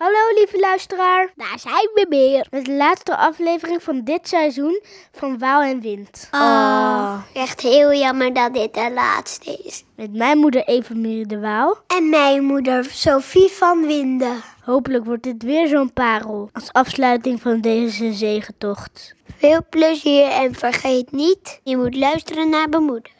[0.00, 2.46] Hallo lieve luisteraar, Daar zijn we weer.
[2.50, 4.80] met de laatste aflevering van dit seizoen
[5.12, 6.28] van Waal en Wind.
[6.30, 9.84] Oh, echt heel jammer dat dit de laatste is.
[9.96, 11.78] Met mijn moeder Evenmier de Waal.
[11.86, 14.42] En mijn moeder Sophie van Winden.
[14.64, 19.14] Hopelijk wordt dit weer zo'n parel als afsluiting van deze zegentocht.
[19.36, 23.10] Veel plezier en vergeet niet, je moet luisteren naar mijn moeder.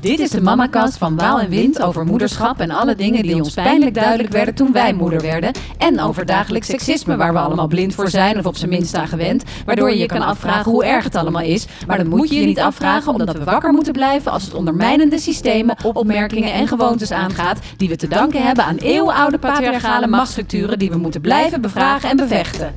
[0.00, 3.54] Dit is de Mamakast van Waal en Wind over moederschap en alle dingen die ons
[3.54, 5.52] pijnlijk duidelijk werden toen wij moeder werden.
[5.78, 9.08] En over dagelijks seksisme waar we allemaal blind voor zijn of op zijn minst aan
[9.08, 9.44] gewend.
[9.64, 11.66] Waardoor je je kan afvragen hoe erg het allemaal is.
[11.86, 15.18] Maar dat moet je je niet afvragen omdat we wakker moeten blijven als het ondermijnende
[15.18, 17.58] systemen, opmerkingen en gewoontes aangaat.
[17.76, 22.16] Die we te danken hebben aan eeuwenoude patriarchale machtsstructuren die we moeten blijven bevragen en
[22.16, 22.74] bevechten.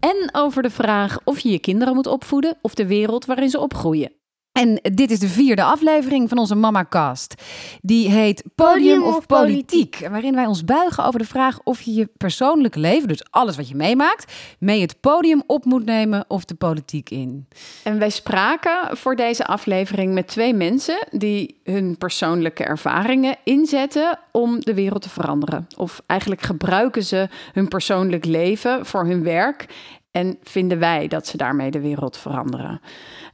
[0.00, 3.60] En over de vraag of je je kinderen moet opvoeden of de wereld waarin ze
[3.60, 4.12] opgroeien.
[4.56, 7.42] En dit is de vierde aflevering van onze Mamacast.
[7.82, 10.08] Die heet Podium of Politiek.
[10.10, 13.68] Waarin wij ons buigen over de vraag of je je persoonlijke leven, dus alles wat
[13.68, 17.48] je meemaakt, mee het podium op moet nemen of de politiek in.
[17.82, 24.60] En wij spraken voor deze aflevering met twee mensen die hun persoonlijke ervaringen inzetten om
[24.60, 25.66] de wereld te veranderen.
[25.76, 29.66] Of eigenlijk gebruiken ze hun persoonlijk leven voor hun werk
[30.10, 32.80] en vinden wij dat ze daarmee de wereld veranderen.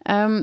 [0.03, 0.42] Ehm,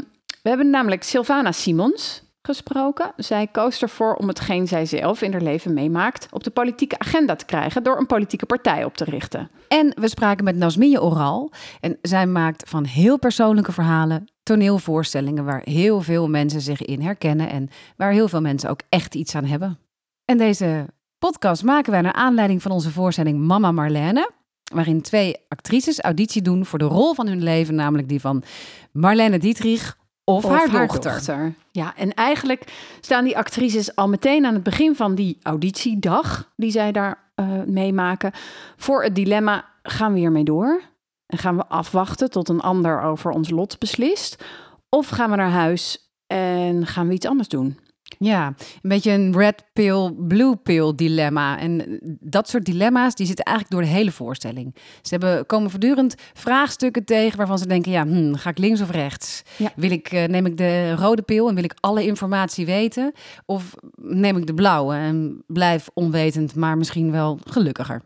[0.49, 3.11] we hebben namelijk Sylvana Simons gesproken.
[3.15, 7.35] Zij koos ervoor om hetgeen zij zelf in haar leven meemaakt op de politieke agenda
[7.35, 9.49] te krijgen door een politieke partij op te richten.
[9.67, 11.51] En we spraken met Nasmije Oral.
[11.79, 17.49] En zij maakt van heel persoonlijke verhalen toneelvoorstellingen waar heel veel mensen zich in herkennen
[17.49, 19.79] en waar heel veel mensen ook echt iets aan hebben.
[20.25, 20.85] En deze
[21.19, 24.31] podcast maken wij naar aanleiding van onze voorstelling Mama Marlene.
[24.73, 28.43] Waarin twee actrices auditie doen voor de rol van hun leven, namelijk die van
[28.91, 29.97] Marlene Dietrich
[30.35, 31.53] of, haar, dochter.
[31.71, 32.63] Ja, en eigenlijk
[33.01, 37.47] staan die actrices al meteen aan het begin van die auditiedag die zij daar eh,
[37.65, 38.31] meemaken
[38.77, 40.81] voor het dilemma: gaan we hiermee door?
[41.25, 44.43] En gaan we afwachten tot een ander over ons lot beslist?
[44.89, 47.79] Of gaan we naar huis en gaan we iets anders doen?
[48.17, 48.47] Ja,
[48.81, 51.59] een beetje een red pill, blue pill dilemma.
[51.59, 54.75] En dat soort dilemma's die zitten eigenlijk door de hele voorstelling.
[55.01, 58.91] Ze hebben, komen voortdurend vraagstukken tegen waarvan ze denken: ja, hm, ga ik links of
[58.91, 59.43] rechts?
[59.57, 59.71] Ja.
[59.75, 63.13] Wil ik, eh, neem ik de rode pil en wil ik alle informatie weten?
[63.45, 68.01] Of neem ik de blauwe en blijf onwetend, maar misschien wel gelukkiger?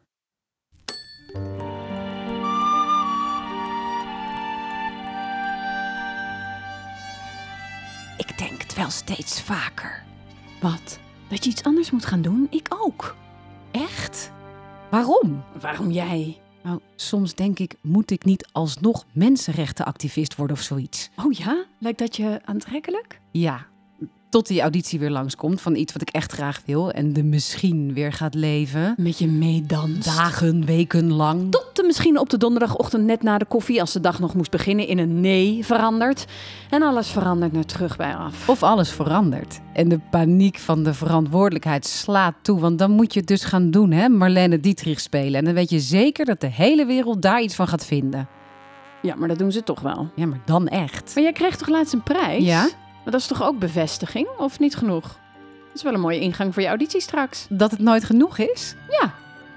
[8.73, 10.03] Het wel steeds vaker.
[10.61, 10.99] Wat?
[11.27, 12.47] Dat je iets anders moet gaan doen?
[12.49, 13.15] Ik ook.
[13.71, 14.31] Echt?
[14.89, 15.43] Waarom?
[15.59, 16.41] Waarom jij?
[16.63, 21.09] Nou, soms denk ik, moet ik niet alsnog mensenrechtenactivist worden of zoiets?
[21.15, 21.65] Oh ja?
[21.79, 23.19] Lijkt dat je aantrekkelijk?
[23.31, 23.65] Ja,
[24.33, 27.93] tot die auditie weer langskomt van iets wat ik echt graag wil en de misschien
[27.93, 28.93] weer gaat leven.
[28.97, 30.05] Met je meedans.
[30.05, 31.51] Dagen, weken lang.
[31.51, 34.51] Tot de misschien op de donderdagochtend net na de koffie, als de dag nog moest
[34.51, 36.25] beginnen, in een nee verandert.
[36.69, 38.49] En alles verandert naar terug bij af.
[38.49, 39.59] Of alles verandert.
[39.73, 42.59] En de paniek van de verantwoordelijkheid slaat toe.
[42.59, 44.09] Want dan moet je het dus gaan doen, hè?
[44.09, 45.39] Marlene Dietrich spelen.
[45.39, 48.27] En dan weet je zeker dat de hele wereld daar iets van gaat vinden.
[49.01, 50.11] Ja, maar dat doen ze toch wel.
[50.15, 51.11] Ja, maar dan echt.
[51.15, 52.43] Maar jij kreeg toch laatst een prijs?
[52.43, 52.69] Ja?
[53.03, 55.03] Maar dat is toch ook bevestiging, of niet genoeg?
[55.03, 57.45] Dat is wel een mooie ingang voor je auditie straks.
[57.49, 58.75] Dat het nooit genoeg is?
[58.89, 59.13] Ja.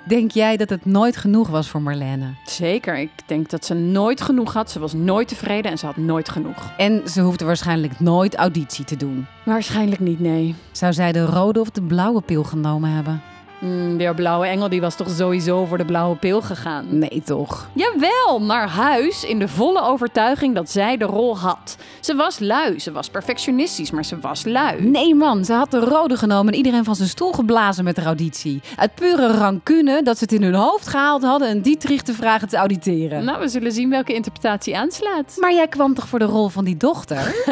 [0.09, 2.35] Denk jij dat het nooit genoeg was voor Marlene?
[2.45, 4.71] Zeker, ik denk dat ze nooit genoeg had.
[4.71, 6.73] Ze was nooit tevreden en ze had nooit genoeg.
[6.77, 9.27] En ze hoefde waarschijnlijk nooit auditie te doen.
[9.45, 10.55] Waarschijnlijk niet, nee.
[10.73, 13.23] Zou zij de rode of de blauwe pil genomen hebben?
[13.59, 16.99] Mm, de blauwe engel die was toch sowieso voor de blauwe pil gegaan?
[16.99, 17.69] Nee, toch?
[17.73, 21.77] Jawel, naar huis in de volle overtuiging dat zij de rol had.
[22.01, 24.83] Ze was lui, ze was perfectionistisch, maar ze was lui.
[24.83, 25.45] Nee, man.
[25.45, 28.61] Ze had de rode genomen en iedereen van zijn stoel geblazen met de auditie.
[28.77, 32.49] Uit pure rancune dat ze het in hun hoofd gehaald hadden en Dietrich te vragen
[32.49, 33.25] te auditeren.
[33.25, 35.37] Nou, we zullen zien welke interpretatie aanslaat.
[35.39, 37.35] Maar jij kwam toch voor de rol van die dochter?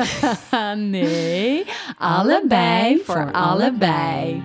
[0.77, 1.65] Nee,
[1.99, 4.43] allebei voor allebei.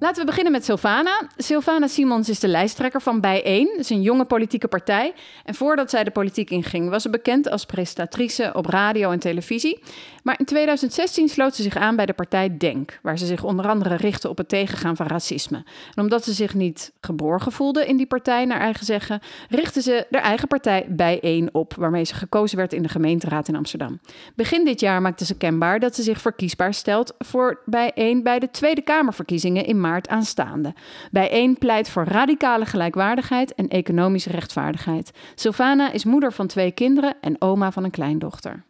[0.00, 1.28] Laten we beginnen met Sylvana.
[1.36, 3.66] Sylvana Simons is de lijsttrekker van Bijeen.
[3.66, 5.12] Dat is een jonge politieke partij.
[5.44, 9.82] En voordat zij de politiek inging, was ze bekend als presentatrice op radio en televisie.
[10.22, 13.68] Maar in 2016 sloot ze zich aan bij de partij Denk, waar ze zich onder
[13.68, 15.64] andere richtte op het tegengaan van racisme.
[15.94, 20.06] En omdat ze zich niet geborgen voelde in die partij, naar eigen zeggen, richtte ze
[20.10, 24.00] haar eigen partij Bijeen op, waarmee ze gekozen werd in de gemeenteraad in Amsterdam.
[24.34, 28.50] Begin dit jaar maakte ze kenbaar dat ze zich verkiesbaar stelt voor Bijeen bij de
[28.50, 30.74] Tweede Kamerverkiezingen in maart maart aanstaande.
[31.10, 35.10] Bijeen pleit voor radicale gelijkwaardigheid en economische rechtvaardigheid.
[35.34, 38.66] Sylvana is moeder van twee kinderen en oma van een kleindochter.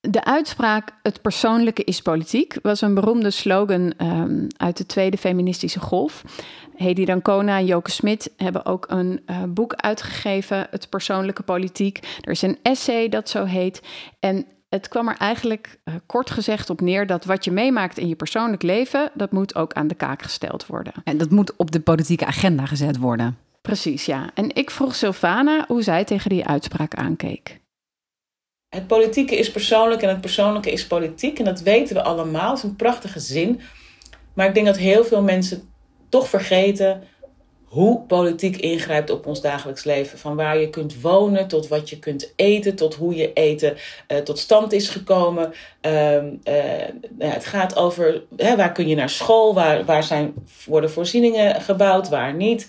[0.00, 5.80] De uitspraak Het persoonlijke is politiek was een beroemde slogan um, uit de tweede feministische
[5.80, 6.24] golf.
[6.76, 11.98] Hedy Dancona en Joke Smit hebben ook een uh, boek uitgegeven, Het persoonlijke politiek.
[12.20, 13.82] Er is een essay dat zo heet.
[14.20, 18.08] En het kwam er eigenlijk uh, kort gezegd op neer dat wat je meemaakt in
[18.08, 20.92] je persoonlijk leven, dat moet ook aan de kaak gesteld worden.
[21.04, 23.38] En dat moet op de politieke agenda gezet worden.
[23.62, 24.30] Precies, ja.
[24.34, 27.60] En ik vroeg Sylvana hoe zij tegen die uitspraak aankeek.
[28.68, 31.38] Het politieke is persoonlijk en het persoonlijke is politiek.
[31.38, 32.48] En dat weten we allemaal.
[32.48, 33.60] Dat is een prachtige zin.
[34.34, 35.62] Maar ik denk dat heel veel mensen
[36.08, 37.02] toch vergeten
[37.70, 40.18] hoe politiek ingrijpt op ons dagelijks leven.
[40.18, 43.76] Van waar je kunt wonen, tot wat je kunt eten, tot hoe je eten
[44.08, 45.52] uh, tot stand is gekomen.
[45.86, 46.18] Uh,
[47.18, 50.34] het gaat over hè, waar kun je naar school, waar, waar zijn,
[50.66, 52.68] worden voorzieningen gebouwd, waar niet.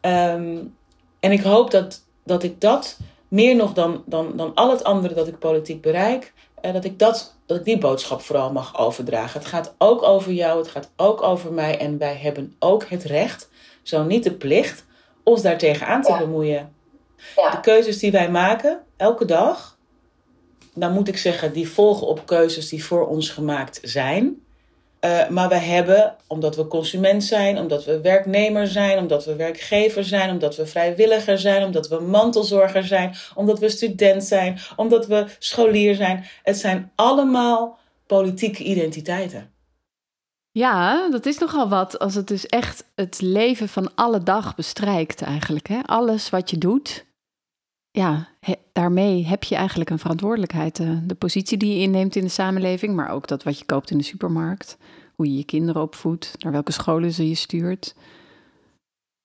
[0.00, 0.74] Um,
[1.20, 2.98] en ik hoop dat, dat ik dat
[3.28, 6.32] meer nog dan, dan, dan al het andere dat ik politiek bereik,
[6.62, 9.40] uh, dat, ik dat, dat ik die boodschap vooral mag overdragen.
[9.40, 13.04] Het gaat ook over jou, het gaat ook over mij en wij hebben ook het
[13.04, 13.50] recht
[13.82, 14.84] zo niet de plicht,
[15.22, 16.18] ons daartegen aan te ja.
[16.18, 16.72] bemoeien.
[17.36, 17.50] Ja.
[17.50, 19.78] De keuzes die wij maken, elke dag,
[20.74, 24.42] dan moet ik zeggen, die volgen op keuzes die voor ons gemaakt zijn.
[25.04, 30.04] Uh, maar we hebben, omdat we consument zijn, omdat we werknemer zijn, omdat we werkgever
[30.04, 35.24] zijn, omdat we vrijwilliger zijn, omdat we mantelzorger zijn, omdat we student zijn, omdat we
[35.38, 36.24] scholier zijn.
[36.42, 39.51] Het zijn allemaal politieke identiteiten.
[40.52, 45.22] Ja, dat is nogal wat als het dus echt het leven van alle dag bestrijkt
[45.22, 45.68] eigenlijk.
[45.68, 45.80] Hè?
[45.82, 47.04] Alles wat je doet,
[47.92, 48.28] ja,
[48.72, 50.76] daarmee heb je eigenlijk een verantwoordelijkheid.
[50.76, 53.90] De, de positie die je inneemt in de samenleving, maar ook dat wat je koopt
[53.90, 54.76] in de supermarkt.
[55.14, 57.94] Hoe je je kinderen opvoedt, naar welke scholen ze je stuurt.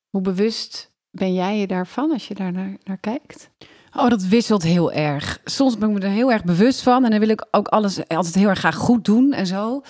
[0.09, 3.49] Hoe bewust ben jij je daarvan als je daar naar, naar kijkt?
[3.95, 5.41] Oh, dat wisselt heel erg.
[5.43, 8.07] Soms ben ik me er heel erg bewust van en dan wil ik ook alles
[8.07, 9.81] altijd heel erg graag goed doen en zo.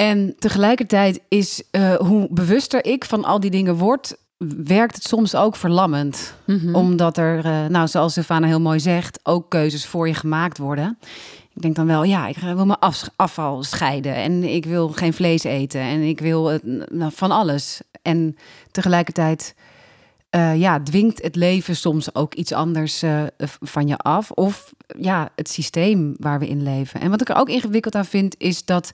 [0.00, 4.16] En tegelijkertijd is uh, hoe bewuster ik van al die dingen word,
[4.64, 6.34] werkt het soms ook verlammend.
[6.44, 6.74] Mm -hmm.
[6.74, 10.98] Omdat er, uh, nou, zoals Stefana heel mooi zegt, ook keuzes voor je gemaakt worden.
[11.54, 15.12] Ik denk dan wel, ja, ik wil mijn af, afval scheiden en ik wil geen
[15.12, 16.58] vlees eten en ik wil uh,
[16.88, 17.80] nou, van alles.
[18.02, 18.36] En
[18.70, 19.54] tegelijkertijd
[20.36, 23.22] uh, ja, dwingt het leven soms ook iets anders uh,
[23.60, 24.30] van je af.
[24.30, 27.00] Of ja, het systeem waar we in leven.
[27.00, 28.92] En wat ik er ook ingewikkeld aan vind, is dat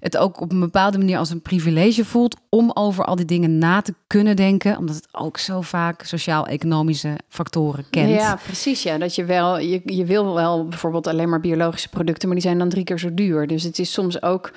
[0.00, 3.58] het ook op een bepaalde manier als een privilege voelt om over al die dingen
[3.58, 4.78] na te kunnen denken.
[4.78, 8.10] Omdat het ook zo vaak sociaal-economische factoren kent.
[8.10, 8.82] Ja, precies.
[8.82, 12.46] Ja, dat je wel, je, je wil wel bijvoorbeeld alleen maar biologische producten, maar die
[12.46, 13.46] zijn dan drie keer zo duur.
[13.46, 14.52] Dus het is soms ook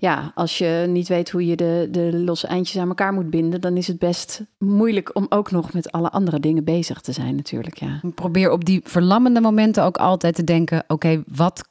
[0.00, 3.60] ja, als je niet weet hoe je de, de losse eindjes aan elkaar moet binden,
[3.60, 7.34] dan is het best moeilijk om ook nog met alle andere dingen bezig te zijn,
[7.36, 7.78] natuurlijk.
[7.78, 8.00] Ja.
[8.02, 11.68] Ik probeer op die verlammende momenten ook altijd te denken: oké, okay, wat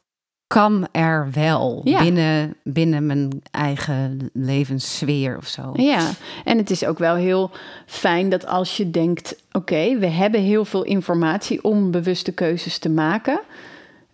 [0.48, 2.04] kan er wel ja.
[2.04, 5.72] binnen, binnen mijn eigen levenssfeer of zo?
[5.74, 6.10] Ja,
[6.44, 7.52] en het is ook wel heel
[7.86, 12.78] fijn dat als je denkt: oké, okay, we hebben heel veel informatie om bewuste keuzes
[12.78, 13.40] te maken.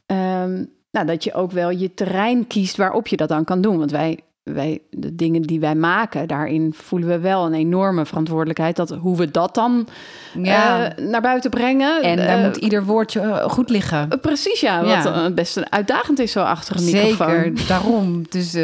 [0.05, 3.77] Um, nou, dat je ook wel je terrein kiest waarop je dat dan kan doen.
[3.77, 8.75] Want wij, wij, de dingen die wij maken, daarin voelen we wel een enorme verantwoordelijkheid.
[8.75, 9.87] Dat hoe we dat dan
[10.33, 10.97] ja.
[10.99, 12.01] uh, naar buiten brengen.
[12.01, 14.07] En daar uh, moet ieder woordje goed liggen.
[14.11, 14.83] Uh, precies, ja.
[14.83, 15.29] Wat ja.
[15.29, 17.43] best uitdagend is zo achter een Zeker, microfoon.
[17.43, 18.23] Zeker, daarom.
[18.29, 18.53] Dus,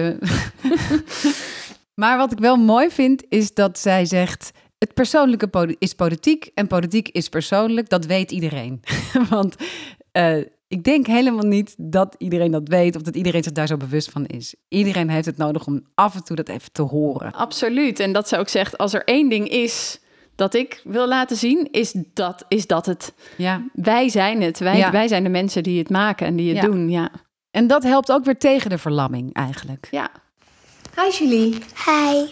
[2.01, 4.51] maar wat ik wel mooi vind, is dat zij zegt...
[4.77, 7.89] Het persoonlijke is politiek en politiek is persoonlijk.
[7.89, 8.81] Dat weet iedereen.
[9.29, 9.55] Want
[10.71, 14.09] ik denk helemaal niet dat iedereen dat weet of dat iedereen zich daar zo bewust
[14.09, 14.55] van is.
[14.67, 17.31] Iedereen heeft het nodig om af en toe dat even te horen.
[17.31, 17.99] Absoluut.
[17.99, 19.99] En dat zou ik zeggen, als er één ding is
[20.35, 23.13] dat ik wil laten zien, is dat, is dat het.
[23.37, 23.63] Ja.
[23.73, 24.59] Wij zijn het.
[24.59, 24.91] Wij, ja.
[24.91, 26.69] wij zijn de mensen die het maken en die het ja.
[26.69, 26.89] doen.
[26.89, 27.11] Ja.
[27.51, 29.87] En dat helpt ook weer tegen de verlamming eigenlijk.
[29.91, 30.11] Ja.
[30.95, 31.57] Hi Julie.
[31.85, 32.31] Hi.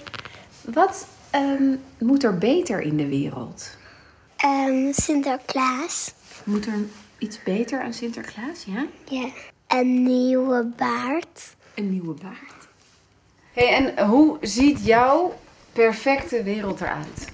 [0.74, 3.78] Wat um, moet er beter in de wereld?
[4.46, 6.14] Um, Sinterklaas.
[6.44, 6.80] Moet er
[7.20, 8.86] iets beter aan Sinterklaas, ja?
[9.10, 9.30] Ja.
[9.68, 11.56] Een nieuwe baard.
[11.76, 12.68] Een nieuwe baard.
[13.54, 15.40] hey, en hoe ziet jouw
[15.74, 17.32] perfecte wereld eruit?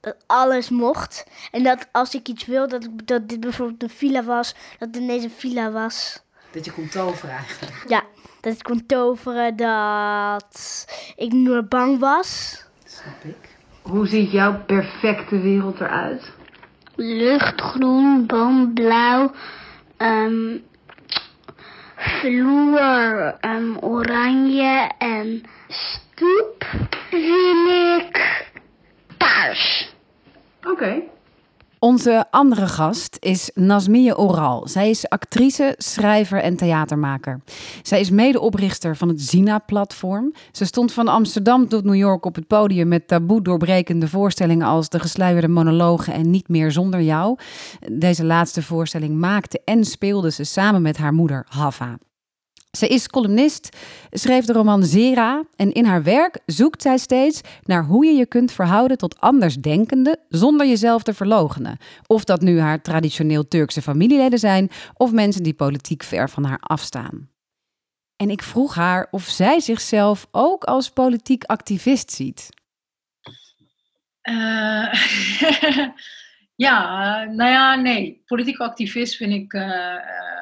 [0.00, 1.26] Dat alles mocht.
[1.50, 4.88] En dat als ik iets wil, dat, ik, dat dit bijvoorbeeld een villa was, dat
[4.88, 6.22] het ineens een villa was.
[6.50, 7.84] Dat je kon toveren eigenlijk?
[7.88, 8.02] Ja,
[8.40, 12.62] dat ik kon toveren, dat ik niet meer bang was.
[12.84, 13.56] Snap ik.
[13.82, 16.32] Hoe ziet jouw perfecte wereld eruit?
[16.98, 19.32] Luchtgroen, boomblauw,
[19.98, 20.64] um,
[21.96, 26.64] vloer um, oranje en stoep.
[27.10, 27.68] vind
[28.00, 28.46] ik
[29.18, 29.94] paars.
[30.62, 31.02] Oké.
[31.78, 34.68] Onze andere gast is Nazmie Oral.
[34.68, 37.40] Zij is actrice, schrijver en theatermaker.
[37.82, 40.32] Zij is medeoprichter van het Zina-platform.
[40.52, 44.88] Ze stond van Amsterdam tot New York op het podium met taboe doorbrekende voorstellingen als
[44.88, 47.38] De gesluierde monologen en Niet meer zonder jou.
[47.92, 51.98] Deze laatste voorstelling maakte en speelde ze samen met haar moeder Hava.
[52.78, 53.76] Ze is columnist,
[54.10, 58.26] schreef de roman Zera en in haar werk zoekt zij steeds naar hoe je je
[58.26, 61.76] kunt verhouden tot andersdenkenden zonder jezelf te verloochenen.
[62.06, 66.58] Of dat nu haar traditioneel Turkse familieleden zijn of mensen die politiek ver van haar
[66.60, 67.28] afstaan.
[68.16, 72.48] En ik vroeg haar of zij zichzelf ook als politiek activist ziet.
[74.20, 74.92] Eh,
[76.66, 78.22] ja, nou ja, nee.
[78.26, 79.52] Politiek activist vind ik.
[79.52, 80.38] eh, eh,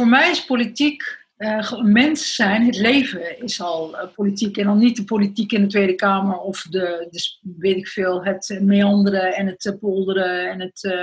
[0.00, 4.56] voor mij is politiek een mens zijn, het leven is al eh, politiek.
[4.56, 8.24] En dan niet de politiek in de Tweede Kamer of de, de weet ik veel,
[8.24, 10.50] het meanderen en het eh, polderen.
[10.50, 10.94] En het,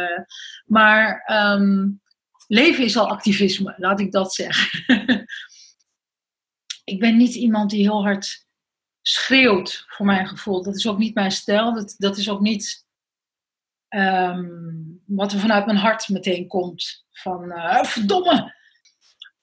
[0.65, 1.89] maar ehm,
[2.47, 4.93] leven is al activisme, laat ik dat zeggen.
[6.93, 8.45] ik ben niet iemand die heel hard
[9.01, 10.63] schreeuwt, voor mijn gevoel.
[10.63, 11.73] Dat is ook niet mijn stijl.
[11.73, 12.85] Dat, dat is ook niet
[13.87, 14.45] ehm,
[15.05, 17.05] wat er vanuit mijn hart meteen komt.
[17.11, 17.53] Van,
[17.85, 18.55] verdomme!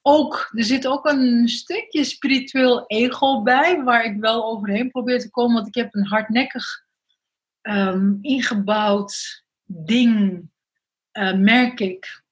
[0.07, 5.31] Ook, er zit ook een stukje spiritueel ego bij, waar ik wel overheen probeer te
[5.31, 5.55] komen.
[5.55, 6.65] Want ik heb een hardnekkig
[7.61, 10.43] ehm, ingebouwd ding,
[11.11, 12.23] eh, merk ik.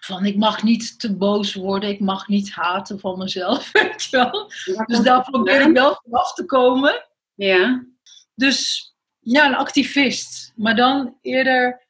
[0.00, 3.72] Van ik mag niet te boos worden, ik mag niet haten van mezelf.
[3.72, 4.50] Weet je wel?
[4.86, 7.08] Dus daar probeer ik wel vanaf te komen.
[7.34, 7.86] Ja.
[8.34, 10.52] Dus ja, een activist.
[10.56, 11.81] Maar dan eerder,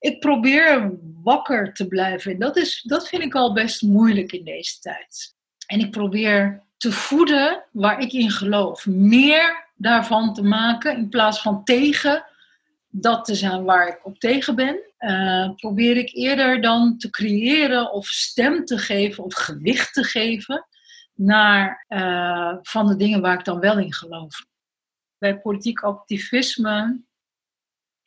[0.00, 2.32] ik probeer wakker te blijven.
[2.32, 5.34] En dat, is, dat vind ik al best moeilijk in deze tijd.
[5.66, 8.86] En ik probeer te voeden waar ik in geloof.
[8.86, 12.24] Meer daarvan te maken in plaats van tegen
[12.88, 14.80] dat te zijn waar ik op tegen ben.
[14.96, 20.66] eh, probeer ik eerder dan te creëren of stem te geven of gewicht te geven
[21.14, 24.44] naar eh, van de dingen waar ik dan wel in geloof
[25.20, 27.00] bij politiek activisme,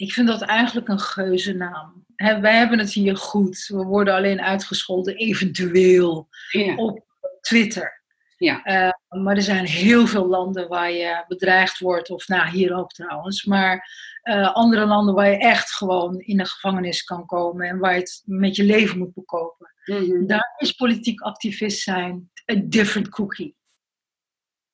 [0.03, 2.05] ik vind dat eigenlijk een geuzennaam.
[2.15, 3.65] Hè, wij hebben het hier goed.
[3.67, 6.75] We worden alleen uitgescholden, eventueel, Ja.
[6.75, 7.05] op
[7.41, 8.01] Twitter.
[8.38, 8.63] Ja.
[8.63, 12.91] Eh, maar er zijn heel veel landen waar je bedreigd wordt, of nou, hier ook
[12.91, 13.43] trouwens.
[13.45, 13.89] Maar
[14.22, 18.00] eh, andere landen waar je echt gewoon in de gevangenis kan komen en waar je
[18.00, 19.74] het met je leven moet bekopen.
[19.86, 20.25] Mhm.
[20.25, 23.55] Daar is politiek activist zijn een different cookie.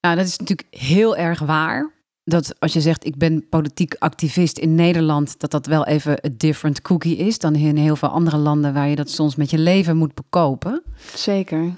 [0.02, 1.99] Nou, dat is natuurlijk heel erg waar.
[2.30, 6.38] Dat als je zegt, ik ben politiek activist in Nederland, dat dat wel even een
[6.38, 9.58] different cookie is dan in heel veel andere landen waar je dat soms met je
[9.58, 10.84] leven moet bekopen.
[11.16, 11.74] Zeker.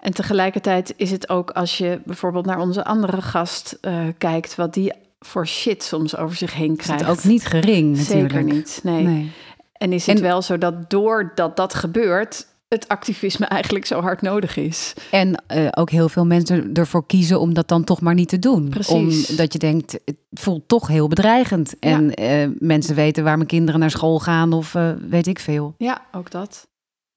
[0.00, 4.74] En tegelijkertijd is het ook als je bijvoorbeeld naar onze andere gast eh, kijkt, wat
[4.74, 7.06] die voor shit soms over zich heen Is krijgt.
[7.06, 8.32] het ook niet gering natuurlijk.
[8.32, 8.80] Zeker niet.
[8.82, 9.02] Nee.
[9.04, 9.30] Nee.
[9.72, 14.22] En is het En- wel zo dat doordat dat gebeurt, het activisme eigenlijk zo hard
[14.22, 14.92] nodig is.
[15.10, 18.38] En eh, ook heel veel mensen ervoor kiezen om dat dan toch maar niet te
[18.38, 18.68] doen.
[18.68, 19.30] Precies.
[19.30, 21.78] Omdat je denkt, het voelt toch heel bedreigend.
[21.78, 25.74] En eh, mensen weten waar mijn kinderen naar school gaan of eh, weet ik veel.
[25.78, 26.68] Ja, ook dat.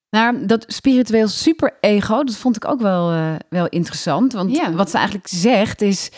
[0.10, 4.34] Nou, dat spiritueel super-ego, dat vond ik ook wel, wel interessant.
[4.34, 4.72] Want Ja.
[4.74, 6.12] wat ze eigenlijk zegt is,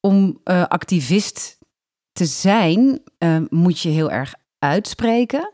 [0.00, 1.58] om activist
[2.12, 3.00] te zijn,
[3.48, 5.52] moet je heel erg uitspreken.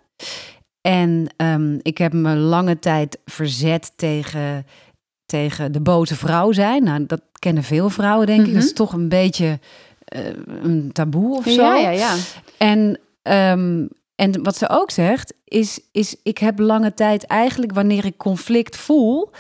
[0.81, 4.67] En ehm, ik heb me lange tijd verzet tegen,
[5.27, 6.83] tegen de boze vrouw zijn.
[6.83, 8.47] Nou, dat kennen veel vrouwen, denk ik.
[8.47, 8.55] Mhm.
[8.55, 9.59] Dat is toch een beetje
[10.05, 10.27] eh,
[10.63, 11.63] een taboe of zo.
[11.63, 12.15] Ja, ja, ja.
[12.59, 18.05] En, ehm, en wat ze ook zegt, is, is ik heb lange tijd eigenlijk, wanneer
[18.05, 19.31] ik conflict voel,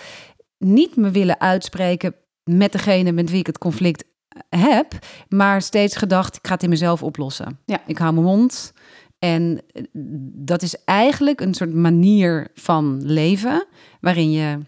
[0.59, 4.04] niet me willen uitspreken met degene met wie ik het conflict
[4.49, 7.59] heb, maar steeds gedacht, ik ga het in mezelf oplossen.
[7.64, 7.80] Ja.
[7.87, 8.73] Ik hou mijn mond.
[9.21, 9.83] En eh,
[10.35, 13.67] dat is eigenlijk een soort manier van leven
[14.00, 14.59] waarin je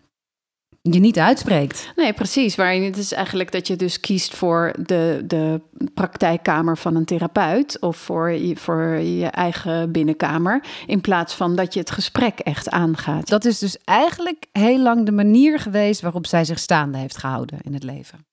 [0.83, 1.93] je niet uitspreekt.
[1.97, 2.55] Nee, precies.
[2.55, 5.61] Waarin het is eigenlijk dat je dus kiest voor de, de
[5.95, 11.75] praktijkkamer van een therapeut of voor je, voor je eigen binnenkamer, in plaats van dat
[11.75, 13.29] je het gesprek echt aangaat.
[13.29, 17.59] Dat is dus eigenlijk heel lang de manier geweest waarop zij zich staande heeft gehouden
[17.63, 18.27] in het leven.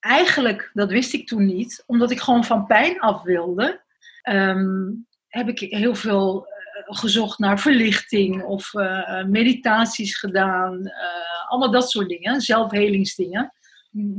[0.00, 3.80] eigenlijk, dat wist ik toen niet, omdat ik gewoon van pijn af wilde,
[4.22, 4.88] ehm,
[5.36, 11.90] heb ik heel veel eh, gezocht naar verlichting of eh, meditaties gedaan, eh, allemaal dat
[11.90, 13.52] soort dingen, zelfhelingsdingen.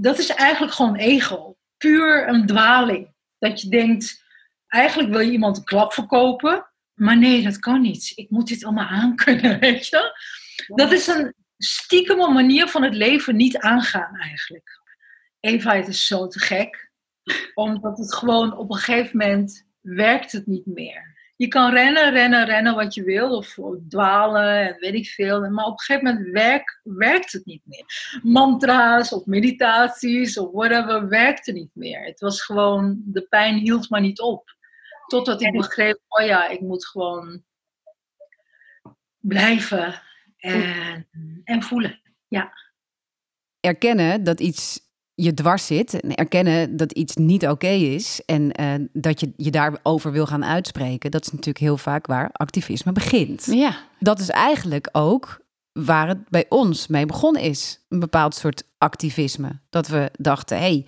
[0.01, 3.13] Dat is eigenlijk gewoon ego, puur een dwaling.
[3.39, 4.23] Dat je denkt,
[4.67, 8.11] eigenlijk wil je iemand een klap verkopen, maar nee, dat kan niet.
[8.15, 10.19] Ik moet dit allemaal aankunnen, weet je.
[10.75, 14.81] Dat is een stiekeme manier van het leven niet aangaan eigenlijk.
[15.39, 16.91] Eva, het is zo te gek.
[17.53, 21.15] Omdat het gewoon op een gegeven moment werkt het niet meer.
[21.35, 23.35] Je kan rennen, rennen, rennen wat je wil.
[23.37, 23.57] Of
[23.89, 25.49] dwalen en weet ik veel.
[25.49, 27.85] Maar op een gegeven moment werkt werkt het niet meer.
[28.23, 32.05] Mantra's of meditaties of whatever werkte niet meer.
[32.05, 34.55] Het was gewoon, de pijn hield maar niet op.
[35.07, 37.43] Totdat ik begreep, oh ja, ik moet gewoon
[39.19, 40.01] blijven
[40.37, 41.07] en,
[41.43, 42.01] en voelen.
[42.27, 42.53] Ja.
[43.59, 44.86] Erkennen dat iets
[45.19, 49.51] je dwars zit en erkennen dat iets niet oké is en uh, dat je je
[49.51, 53.45] daarover wil gaan uitspreken, dat is natuurlijk heel vaak waar activisme begint.
[53.45, 53.77] Ja.
[53.99, 55.39] Dat is eigenlijk ook
[55.71, 57.85] waar het bij ons mee begonnen is.
[57.89, 59.59] Een bepaald soort activisme.
[59.69, 60.85] Dat we dachten, hé, hey,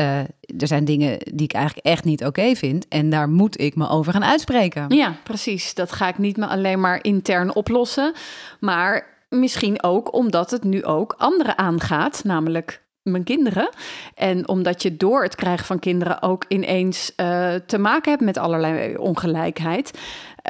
[0.00, 2.88] uh, er zijn dingen die ik eigenlijk echt niet oké vind.
[2.88, 4.94] En daar moet ik me over gaan uitspreken.
[4.94, 5.74] Ja, precies.
[5.74, 8.12] Dat ga ik niet meer alleen maar intern oplossen.
[8.60, 12.24] Maar misschien ook omdat het nu ook anderen aangaat.
[12.24, 13.68] Namelijk mijn kinderen.
[14.14, 18.38] En omdat je door het krijgen van kinderen ook ineens uh, te maken hebt met
[18.38, 19.98] allerlei ongelijkheid.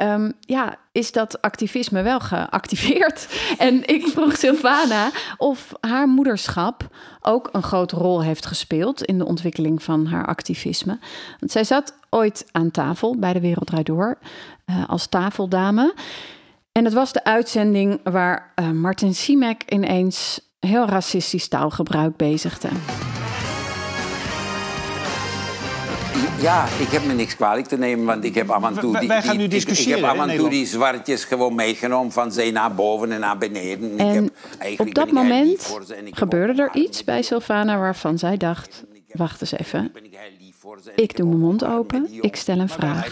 [0.01, 3.27] Um, ja, is dat activisme wel geactiveerd?
[3.57, 6.87] En ik vroeg Sylvana of haar moederschap
[7.21, 10.99] ook een grote rol heeft gespeeld in de ontwikkeling van haar activisme.
[11.39, 14.17] Want zij zat ooit aan tafel bij de Wereld Door
[14.65, 15.93] uh, als tafeldame.
[16.71, 22.69] En het was de uitzending waar uh, Martin Simek ineens heel racistisch taalgebruik bezigde.
[26.41, 29.07] Ja, ik heb me niks kwalijk te nemen, want ik heb af en toe die,
[29.07, 30.51] wij gaan nu die, ik, ik heb af en toe Nederland.
[30.51, 33.93] die zwartjes gewoon meegenomen van zee naar boven en naar beneden.
[33.93, 37.77] ik En heb, eigenlijk op dat ik moment ik heb gebeurde er iets bij Sylvana
[37.77, 39.91] waarvan zij dacht: wacht eens even.
[40.95, 43.09] Ik doe mijn mond open, ik stel een vraag.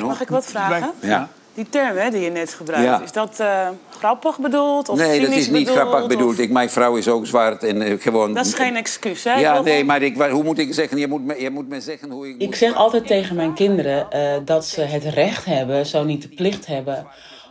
[0.00, 0.92] Mag ik wat vragen?
[1.00, 1.28] Ja.
[1.58, 3.02] Die term hè, die je net gebruikt, Ja.
[3.02, 4.88] is dat eh, grappig bedoeld?
[4.88, 6.38] Of Nee, dat is niet bedoeld, grappig of- bedoeld.
[6.38, 8.34] Ik, mijn vrouw is ook zwart en eh, gewoon...
[8.34, 9.34] Dat is geen excuus, hè?
[9.40, 10.98] Ja, nee, maar ik, hoe moet ik zeggen?
[10.98, 12.40] Je moet me, je moet me zeggen hoe ik...
[12.40, 16.28] Ik zeg altijd tegen mijn kinderen eh, dat ze het recht hebben, zo niet de
[16.28, 17.06] plicht hebben,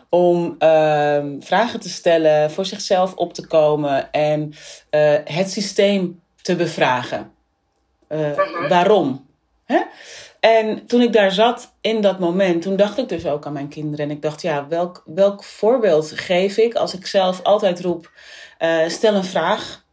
[0.10, 4.54] om ehm, vragen te stellen, voor zichzelf op te komen en
[4.90, 7.32] eh, het systeem te bevragen.
[8.08, 8.20] Eh,
[8.70, 9.26] waarom?
[9.66, 9.80] Hè?
[10.48, 13.68] En toen ik daar zat in dat moment, toen dacht ik dus ook aan mijn
[13.68, 14.06] kinderen.
[14.06, 18.12] En ik dacht, ja, welk, welk voorbeeld geef ik als ik zelf altijd roep:
[18.58, 19.86] eh, stel een vraag,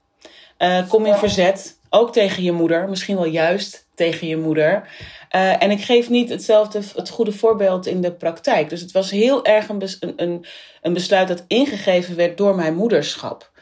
[0.56, 4.88] eh, kom in verzet, ook tegen je moeder, misschien wel juist tegen je moeder.
[5.28, 8.68] Eh, en ik geef niet hetzelfde, het goede voorbeeld in de praktijk.
[8.68, 10.46] Dus het was heel erg een, bes- een,
[10.82, 13.52] een, besluit dat ingegeven werd door mijn moederschap.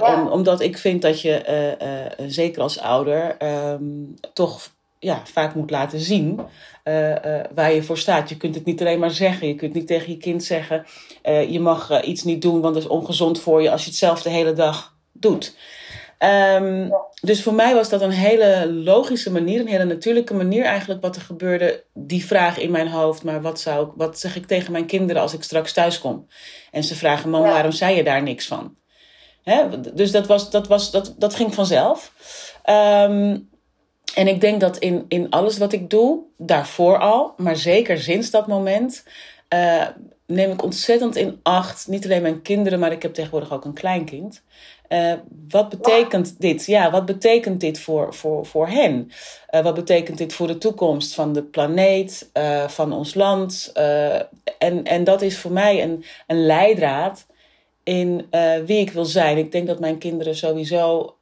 [0.00, 3.82] Om, omdat ik vind dat je, zeker als ouder, ehm,
[4.32, 6.40] toch ja, vaak moet laten zien
[6.84, 8.28] eh, eh, waar je voor staat.
[8.28, 9.48] Je kunt het niet alleen maar zeggen.
[9.48, 10.84] Je kunt niet tegen je kind zeggen:
[11.22, 13.98] eh, je mag iets niet doen, want dat is ongezond voor je als je het
[13.98, 15.56] zelf de hele dag doet.
[16.18, 16.88] Ehm,
[17.20, 21.16] Dus voor mij was dat een hele logische manier, een hele natuurlijke manier eigenlijk wat
[21.16, 21.84] er gebeurde.
[21.94, 25.22] Die vraag in mijn hoofd, maar wat, zou ik, wat zeg ik tegen mijn kinderen
[25.22, 26.26] als ik straks thuis kom?
[26.70, 28.76] En ze vragen, mam, waarom zei je daar niks van?
[29.42, 29.80] Hè?
[29.94, 32.12] Dus dat, was, dat, was, dat, dat ging vanzelf.
[32.62, 33.36] Ehm,
[34.14, 38.30] en ik denk dat in, in alles wat ik doe, daarvoor al, maar zeker sinds
[38.30, 39.04] dat moment,
[39.48, 39.86] eh,
[40.26, 41.88] neem ik ontzettend in acht.
[41.88, 44.42] Niet alleen mijn kinderen, maar ik heb tegenwoordig ook een kleinkind.
[44.88, 45.12] Eh,
[45.48, 46.66] wat betekent dit?
[46.66, 49.10] Ja, wat betekent dit voor, voor, voor hen?
[49.46, 52.30] Eh, wat betekent dit voor de toekomst van de planeet,
[52.66, 53.72] van ons land?
[54.58, 57.26] En, en dat is voor mij een, een leidraad
[57.82, 58.28] in
[58.66, 59.38] wie ik wil zijn.
[59.38, 61.14] Ik denk dat mijn kinderen sowieso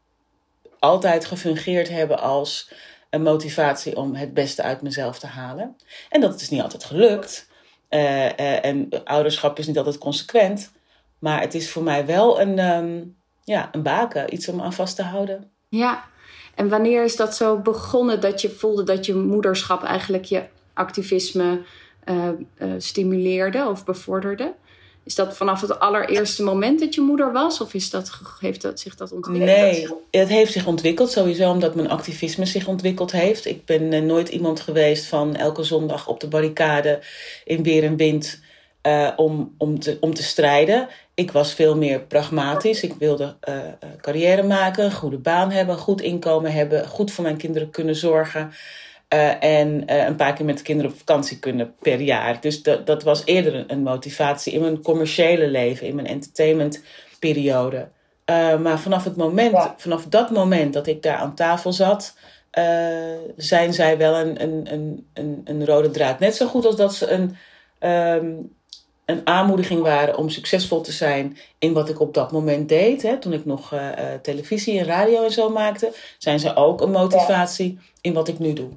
[0.78, 2.72] altijd gefungeerd hebben als
[3.10, 5.76] een motivatie om het beste uit mezelf te halen.
[6.08, 7.48] En dat is niet altijd gelukt.
[7.88, 10.72] Eh, eh, en ouderschap is niet altijd consequent.
[11.18, 13.04] Maar het is voor mij wel een, ehm,
[13.44, 15.50] ja, een baken, iets om aan vast te houden.
[15.68, 16.04] Ja,
[16.54, 21.62] en wanneer is dat zo begonnen dat je voelde dat je moederschap eigenlijk je activisme
[22.04, 22.28] eh,
[22.78, 24.54] stimuleerde of bevorderde?
[25.08, 27.60] Is dat vanaf het allereerste moment dat je moeder was?
[27.60, 29.50] Of is dat, heeft dat, zich dat ontwikkeld?
[29.50, 33.46] Nee, het heeft zich ontwikkeld sowieso omdat mijn activisme zich ontwikkeld heeft.
[33.46, 37.00] Ik ben eh, nooit iemand geweest van elke zondag op de barricade
[37.44, 38.40] in weer en wind
[38.82, 40.88] eh, om, om, te, om te strijden.
[41.14, 42.82] Ik was veel meer pragmatisch.
[42.82, 43.56] Ik wilde eh,
[44.00, 48.52] carrière maken, een goede baan hebben, goed inkomen hebben, goed voor mijn kinderen kunnen zorgen.
[49.08, 52.40] Eh, en eh, een paar keer met de kinderen op vakantie kunnen per jaar.
[52.40, 57.88] Dus dat, dat was eerder een, een motivatie in mijn commerciële leven, in mijn entertainmentperiode.
[58.24, 62.16] Eh, maar vanaf het moment, vanaf dat moment dat ik daar aan tafel zat,
[63.36, 66.18] zijn zij wel een, een, een, een, een rode draad.
[66.18, 67.36] Net zo goed als dat ze een,
[67.78, 68.32] ehm,
[69.04, 73.02] een aanmoediging waren om succesvol te zijn in wat ik op dat moment deed.
[73.02, 73.88] Hè, toen ik nog uh,
[74.22, 78.52] televisie en radio en zo maakte, zijn ze ook een motivatie in wat ik nu
[78.52, 78.70] doe.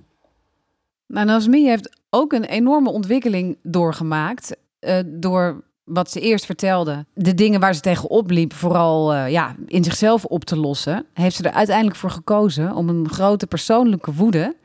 [1.11, 4.55] Nou, Nasmi heeft ook een enorme ontwikkeling doorgemaakt.
[4.79, 9.55] Uh, door wat ze eerst vertelde, de dingen waar ze tegenop liep, vooral uh, ja,
[9.65, 14.13] in zichzelf op te lossen, heeft ze er uiteindelijk voor gekozen om een grote persoonlijke
[14.13, 14.55] woede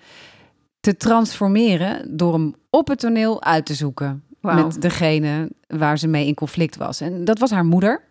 [0.80, 4.22] te transformeren door hem op het toneel uit te zoeken.
[4.40, 4.54] Wow.
[4.54, 7.00] Met degene waar ze mee in conflict was.
[7.00, 8.02] En dat was haar moeder.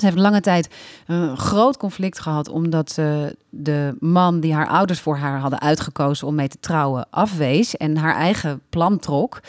[0.00, 0.74] Ze heeft lange tijd
[1.06, 6.26] een groot conflict gehad, omdat ze de man die haar ouders voor haar hadden uitgekozen
[6.26, 9.40] om mee te trouwen afwees en haar eigen plan trok.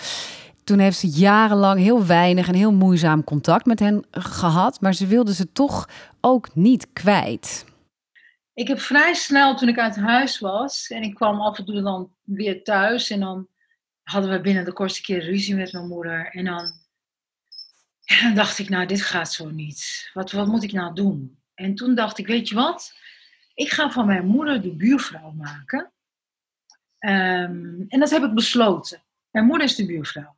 [0.64, 5.08] Toen heeft ze jarenlang heel weinig en heel moeizaam contact met hen gehad, maar ze
[5.08, 5.90] wilde ze toch
[6.22, 7.66] ook niet kwijt.
[8.54, 11.82] Ik heb vrij snel, toen ik uit huis was en ik kwam af en toe
[11.82, 13.48] dan weer thuis en dan
[14.04, 16.30] hadden we binnen de kortste keer ruzie met mijn moeder.
[16.32, 16.72] En dan,
[18.10, 20.10] en dan dacht ik, nou, dit gaat zo niet.
[20.14, 21.40] Wat, wat moet ik nou doen?
[21.54, 22.94] En toen dacht ik, weet je wat?
[23.54, 25.92] Ik ga van mijn moeder de buurvrouw maken.
[27.00, 29.04] Um, en dat heb ik besloten.
[29.32, 30.38] Mijn moeder is de buurvrouw.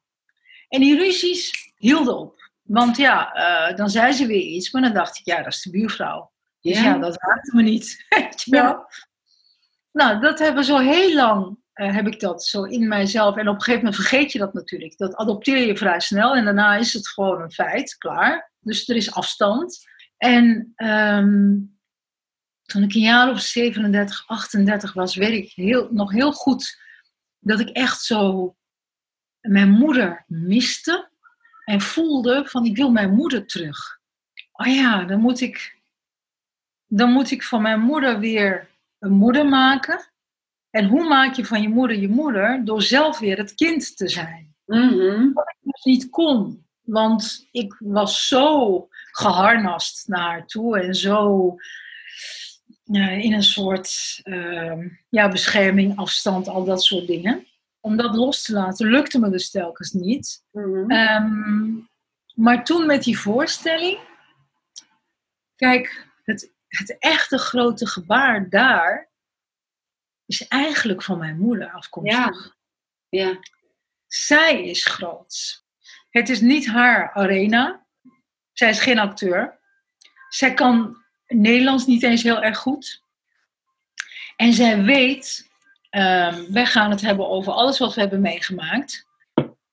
[0.68, 2.50] En die ruzies hielden op.
[2.62, 5.62] Want ja, uh, dan zei ze weer iets, maar dan dacht ik, ja, dat is
[5.62, 6.32] de buurvrouw.
[6.62, 8.06] Dus ja, ja dat raakte me niet.
[8.36, 8.88] ja.
[9.92, 13.36] Nou, dat hebben we zo heel lang uh, heb ik dat zo in mijzelf.
[13.36, 14.98] En op een gegeven moment vergeet je dat natuurlijk.
[14.98, 18.52] Dat adopteer je vrij snel en daarna is het gewoon een feit, klaar.
[18.60, 19.90] Dus er is afstand.
[20.18, 21.80] En um,
[22.64, 26.80] toen ik een jaar of 37, 38 was, weet ik heel, nog heel goed
[27.40, 28.56] dat ik echt zo
[29.42, 31.10] mijn moeder miste.
[31.66, 34.00] En voelde van ik wil mijn moeder terug.
[34.52, 35.80] Oh ja, dan moet ik,
[36.86, 40.11] dan moet ik van mijn moeder weer een moeder maken.
[40.72, 42.66] En hoe maak je van je moeder je moeder?
[42.66, 44.56] Door zelf weer het kind te zijn.
[44.66, 45.34] Mm-hmm.
[45.34, 46.66] Wat ik dus niet kon.
[46.82, 51.56] Want ik was zo geharnast naar haar toe en zo
[52.86, 57.48] uh, in een soort uh, ja, bescherming, afstand, al dat soort dingen.
[57.80, 60.44] Om dat los te laten lukte me dus telkens niet.
[60.52, 60.92] Mm-hmm.
[60.92, 61.90] Um,
[62.36, 64.00] maar toen met die voorstelling,
[65.56, 69.11] kijk, het, het echte grote gebaar daar
[70.32, 72.56] is eigenlijk van mijn moeder afkomstig.
[73.10, 73.24] Ja.
[73.24, 73.40] ja.
[74.08, 75.64] Zij is groot.
[76.10, 77.86] Het is niet haar arena.
[78.54, 79.60] Zij is geen acteur.
[80.30, 83.04] Zij kan Nederlands niet eens heel erg goed.
[84.36, 85.50] En zij weet,
[85.90, 89.06] um, wij gaan het hebben over alles wat we hebben meegemaakt.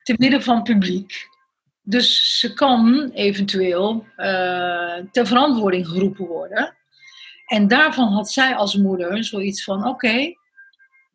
[0.03, 1.29] Te midden van publiek.
[1.83, 6.77] Dus ze kan eventueel uh, ter verantwoording geroepen worden.
[7.47, 10.38] En daarvan had zij als moeder zoiets van: oké, okay,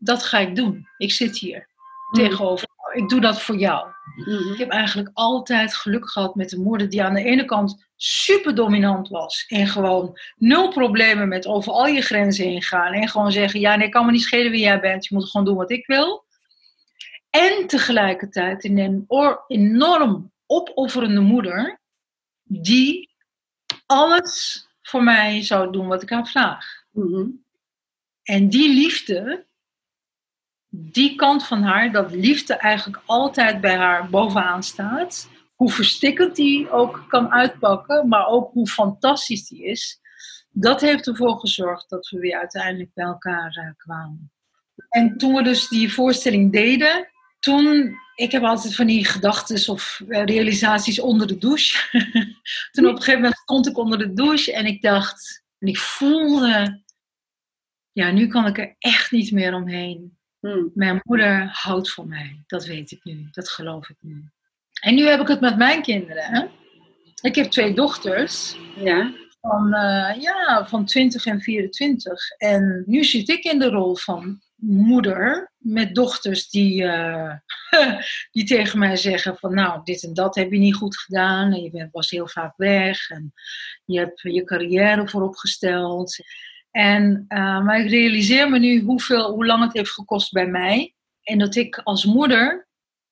[0.04, 0.88] dat ga ik doen.
[0.98, 1.68] Ik zit hier
[2.12, 2.24] mm.
[2.24, 2.68] tegenover.
[2.94, 3.88] Ik doe dat voor jou.
[4.16, 4.54] Mm-hmm.
[4.54, 8.56] Ik heb eigenlijk altijd geluk gehad met een moeder die aan de ene kant super
[8.56, 9.46] dominant was.
[9.48, 12.94] En gewoon nul problemen met over al je grenzen heen gaan.
[12.94, 15.06] En gewoon zeggen, ja nee, ik kan me niet schelen wie jij bent.
[15.06, 16.26] Je moet gewoon doen wat ik wil.
[17.30, 19.06] En tegelijkertijd een
[19.48, 21.80] enorm opofferende moeder.
[22.44, 23.10] Die
[23.86, 26.66] alles voor mij zou doen wat ik haar vraag.
[26.92, 27.44] Mm-hmm.
[28.24, 29.46] En die liefde,
[30.75, 35.29] die kant van haar, dat liefde eigenlijk altijd bij haar bovenaan staat.
[35.55, 39.99] Hoe verstikkend die ook kan uitpakken, maar ook hoe fantastisch die is.
[40.49, 44.31] Dat heeft ervoor gezorgd dat we weer uiteindelijk bij elkaar uh, kwamen.
[44.89, 47.09] En toen we dus die voorstelling deden,
[47.39, 51.77] toen, ik heb altijd van die gedachten of uh, realisaties onder de douche.
[52.71, 55.77] toen op een gegeven moment stond ik onder de douche en ik dacht, en ik
[55.77, 56.83] voelde,
[57.91, 60.21] ja, nu kan ik er echt niet meer omheen.
[60.43, 60.71] Hmm.
[60.73, 62.43] Mijn moeder houdt van mij.
[62.47, 63.27] Dat weet ik nu.
[63.32, 64.23] Dat geloof ik nu.
[64.82, 66.23] En nu heb ik het met mijn kinderen.
[66.23, 66.45] Hè?
[67.21, 68.56] Ik heb twee dochters.
[68.75, 69.12] Ja.
[69.41, 72.29] Van, uh, ja, van 20 en 24.
[72.38, 77.34] En nu zit ik in de rol van moeder met dochters die, uh,
[78.32, 81.53] die tegen mij zeggen van nou, dit en dat heb je niet goed gedaan.
[81.53, 83.10] En je bent, was heel vaak weg.
[83.10, 83.34] En
[83.86, 86.17] je hebt je carrière vooropgesteld.
[86.73, 90.95] En, uh, maar ik realiseer me nu hoeveel, hoe lang het heeft gekost bij mij.
[91.23, 92.67] En dat ik als moeder,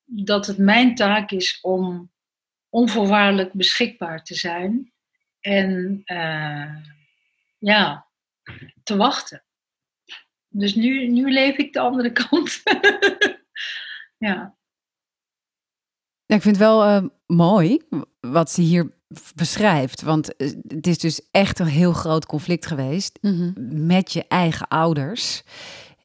[0.06, 2.12] dat het mijn taak is om
[2.70, 4.94] onvoorwaardelijk beschikbaar te zijn.
[5.40, 6.76] En uh,
[7.58, 8.08] ja,
[8.84, 9.44] te wachten.
[10.48, 12.64] Dus nu, nu leef ik de andere kant.
[14.18, 14.56] ja.
[16.26, 17.82] Ik vind het wel uh, mooi
[18.20, 19.01] wat ze hier
[19.36, 20.02] beschrijft.
[20.02, 20.34] Want
[20.68, 23.54] het is dus echt een heel groot conflict geweest mm-hmm.
[23.86, 25.44] met je eigen ouders.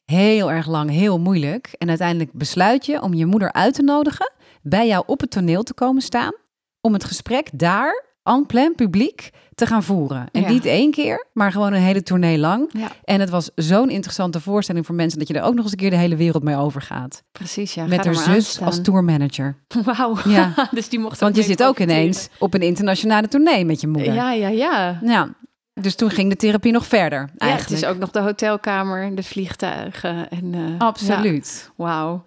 [0.05, 1.75] Heel erg lang, heel moeilijk.
[1.77, 5.63] En uiteindelijk besluit je om je moeder uit te nodigen bij jou op het toneel
[5.63, 6.33] te komen staan.
[6.81, 10.27] om het gesprek daar, en plein publiek, te gaan voeren.
[10.31, 10.49] En Ja.
[10.49, 12.69] niet één keer, maar gewoon een hele tournee lang.
[12.71, 12.87] Ja.
[13.03, 15.19] En het was zo'n interessante voorstelling voor mensen...
[15.19, 17.23] dat je er ook nog eens een keer de hele wereld mee overgaat.
[17.31, 17.85] Precies, ja.
[17.85, 18.65] Met ga haar zus aanstaan.
[18.65, 19.55] als tourmanager.
[19.85, 20.17] Wauw.
[20.25, 20.53] Ja.
[20.71, 24.13] dus die mocht Want je zit ook ineens op een internationale tournee met je moeder.
[24.13, 24.99] Ja, ja, ja.
[25.03, 25.35] Ja,
[25.73, 29.23] dus toen ging de therapie nog verder Ja, het is ook nog de hotelkamer, de
[29.23, 30.29] vliegtuigen.
[30.29, 31.71] En, eh, Absoluut.
[31.77, 32.23] ja, Wauw.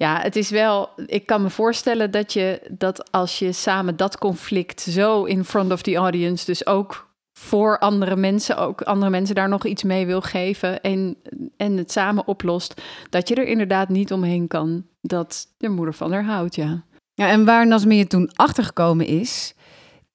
[0.00, 0.88] Ja, het is wel.
[1.06, 5.72] Ik kan me voorstellen dat je dat als je samen dat conflict zo in front
[5.72, 10.06] of the audience, dus ook voor andere mensen, ook andere mensen daar nog iets mee
[10.06, 11.16] wil geven en,
[11.56, 16.12] en het samen oplost, dat je er inderdaad niet omheen kan dat de moeder van
[16.12, 16.54] haar houdt.
[16.54, 16.84] Ja.
[17.14, 19.54] Ja, en waar Nasmia toen achtergekomen is,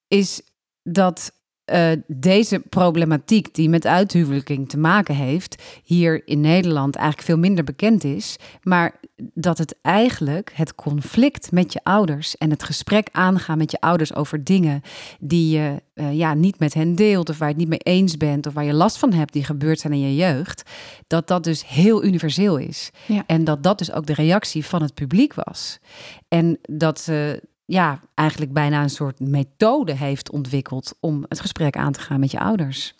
[0.08, 0.41] is
[0.84, 1.32] dat
[1.65, 7.63] eh, deze problematiek die met uithuwelijking te maken heeft, hier in Nederland eigenlijk veel minder
[7.63, 8.99] bekend is, maar
[9.34, 14.15] dat het eigenlijk het conflict met je ouders en het gesprek aangaan met je ouders
[14.15, 14.82] over dingen
[15.19, 18.17] die je eh, ja, niet met hen deelt of waar je het niet mee eens
[18.17, 20.69] bent of waar je last van hebt die gebeurd zijn in je jeugd,
[21.08, 22.89] dat dat dus heel universeel is.
[23.06, 23.23] Ja.
[23.28, 25.80] En dat dat dus ook de reactie van het publiek was.
[26.28, 31.91] En dat ze ja, eigenlijk bijna een soort methode heeft ontwikkeld om het gesprek aan
[31.91, 32.95] te gaan met je ouders.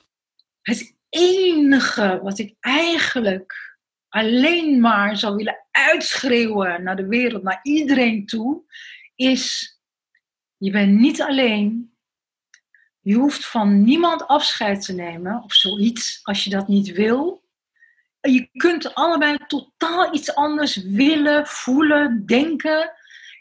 [0.62, 3.78] Het enige wat ik eigenlijk
[4.10, 8.62] alleen maar zou willen uitschreeuwen naar de wereld, naar iedereen toe,
[9.15, 9.75] is:
[10.58, 11.93] je bent niet alleen.
[12.99, 17.43] Je hoeft van niemand afscheid te nemen of zoiets als je dat niet wil.
[18.21, 22.91] Je kunt allebei totaal iets anders willen, voelen, denken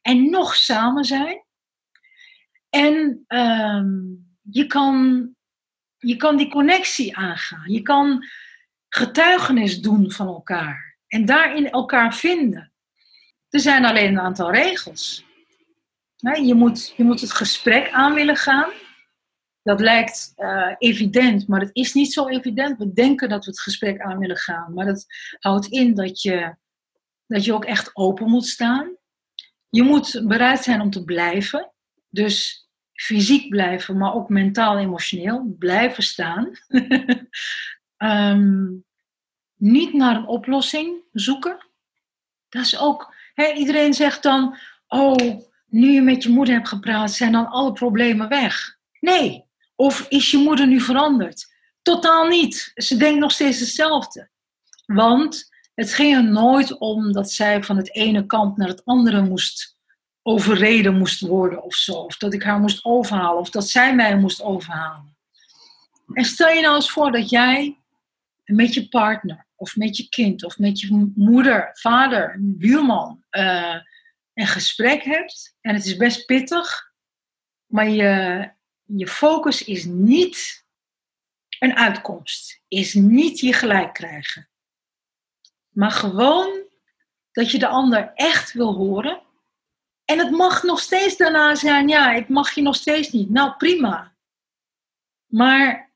[0.04, 1.44] en nog samen zijn.
[2.70, 3.92] En ehm,
[4.42, 5.28] je, kan,
[5.98, 7.72] je kan die connectie aangaan.
[7.72, 8.24] Je kan
[8.88, 12.72] getuigenis doen van elkaar en daarin elkaar vinden.
[13.48, 15.24] Er zijn alleen een aantal regels.
[16.16, 18.70] Je moet, je moet het gesprek aan willen gaan.
[19.62, 22.78] Dat lijkt eh, evident, maar het is niet zo evident.
[22.78, 25.06] We denken dat we het gesprek aan willen gaan, maar dat
[25.38, 26.56] houdt in dat je,
[27.26, 28.96] dat je ook echt open moet staan.
[29.74, 31.72] Je moet bereid zijn om te blijven.
[32.08, 36.50] Dus fysiek blijven, maar ook mentaal, emotioneel blijven staan.
[37.96, 38.66] Ehm,
[39.54, 41.66] niet naar een oplossing zoeken.
[42.48, 44.56] Dat is ook, hè, iedereen zegt dan,
[44.86, 48.76] oh, nu je met je moeder hebt gepraat, zijn dan alle problemen weg.
[49.00, 49.44] Nee.
[49.74, 51.46] Of is je moeder nu veranderd?
[51.82, 52.72] Totaal niet.
[52.74, 54.30] Ze denkt nog steeds hetzelfde.
[54.86, 59.22] Want het ging er nooit om dat zij van het ene kant naar het andere
[59.22, 59.76] moest
[60.22, 61.92] overreden moest worden of zo.
[61.92, 63.40] Of dat ik haar moest overhalen.
[63.40, 65.16] Of dat zij mij moest overhalen.
[66.12, 67.78] En stel je nou eens voor dat jij
[68.44, 73.76] met je partner, of met je kind, of met je moeder, vader, buurman eh,
[74.34, 75.56] een gesprek hebt.
[75.60, 76.92] En het is best pittig,
[77.66, 78.50] maar je,
[78.82, 80.64] je focus is niet
[81.58, 84.48] een uitkomst, is niet je gelijk krijgen.
[85.74, 86.62] Maar gewoon
[87.32, 89.22] dat je de ander echt wil horen.
[90.04, 93.30] En het mag nog steeds daarna zijn, ja, ik mag je nog steeds niet.
[93.30, 94.14] Nou, prima.
[95.26, 95.92] Maar,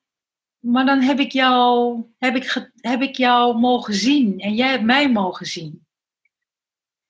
[0.59, 4.85] maar dan heb ik, jou, heb, ik, heb ik jou mogen zien en jij hebt
[4.85, 5.87] mij mogen zien.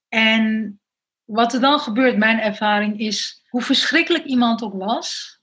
[0.09, 0.81] En
[1.25, 5.39] wat er dan gebeurt, mijn ervaring is, hoe verschrikkelijk iemand ook was,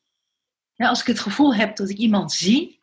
[0.75, 2.79] als ik het gevoel heb dat ik iemand zie,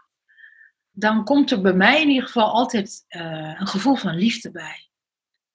[0.93, 4.89] dan komt er bij mij in ieder geval altijd eh, een gevoel van liefde bij.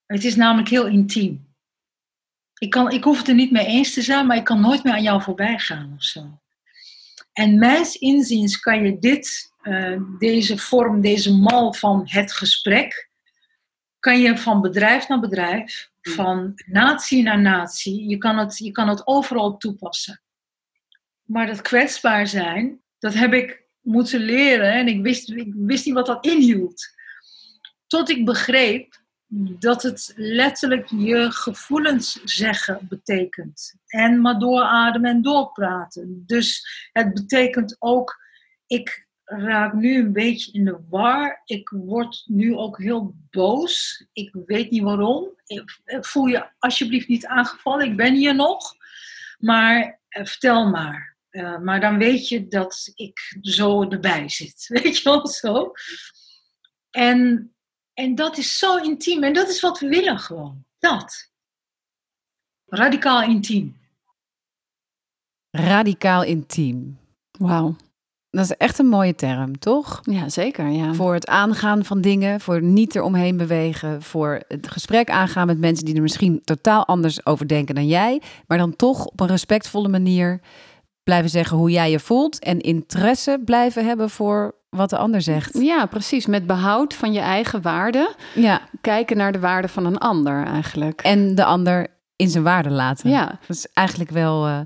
[0.05, 1.45] Het is namelijk heel intiem.
[2.57, 4.83] Ik, kan, ik hoef het er niet mee eens te zijn, maar ik kan nooit
[4.83, 6.39] meer aan jou voorbij gaan of zo.
[7.33, 13.09] En mijns inziens kan je dit, eh, deze vorm, deze mal van het gesprek,
[13.99, 18.87] kan je van bedrijf naar bedrijf, van natie naar natie, je kan het, je kan
[18.87, 20.21] het overal toepassen.
[21.23, 25.93] Maar dat kwetsbaar zijn, dat heb ik moeten leren en ik wist, ik wist niet
[25.93, 26.95] wat dat inhield.
[27.87, 29.01] Tot ik begreep
[29.59, 33.75] dat het letterlijk je gevoelens zeggen betekent.
[33.87, 36.23] En maar doorademen en doorpraten.
[36.25, 38.25] Dus het betekent ook,
[38.67, 41.41] ik raak nu een beetje in de war.
[41.45, 44.05] Ik word nu ook heel boos.
[44.13, 45.29] Ik weet niet waarom.
[45.45, 47.85] Ik, voel je alsjeblieft niet aangevallen.
[47.85, 48.75] Ik ben hier nog.
[49.39, 51.16] Maar eh, vertel maar.
[51.37, 54.65] Eh, maar dan weet je dat ik zo erbij zit.
[54.81, 55.71] Weet je wel zo?
[56.89, 57.53] En,
[57.93, 59.23] en dat is zo intiem.
[59.23, 60.65] En dat is wat we willen gewoon.
[60.79, 61.31] Dat.
[62.65, 63.77] Radicaal intiem.
[65.49, 66.99] Radicaal intiem.
[67.31, 67.75] Wauw.
[68.29, 69.99] Dat is echt een mooie term, toch?
[70.03, 70.69] Ja, zeker.
[70.69, 70.93] Ja.
[70.93, 75.85] Voor het aangaan van dingen, voor niet eromheen bewegen, voor het gesprek aangaan met mensen
[75.85, 79.87] die er misschien totaal anders over denken dan jij, maar dan toch op een respectvolle
[79.87, 80.41] manier
[81.07, 85.57] blijven zeggen hoe jij je voelt en interesse blijven hebben voor wat de ander zegt.
[85.61, 86.25] Ja, precies.
[86.25, 88.15] Met behoud van je eigen waarde.
[88.35, 88.61] Ja.
[88.81, 91.01] Kijken naar de waarde van een ander eigenlijk.
[91.01, 93.09] En de ander in zijn waarde laten.
[93.09, 93.25] Ja.
[93.25, 94.59] Dat is eigenlijk wel uh,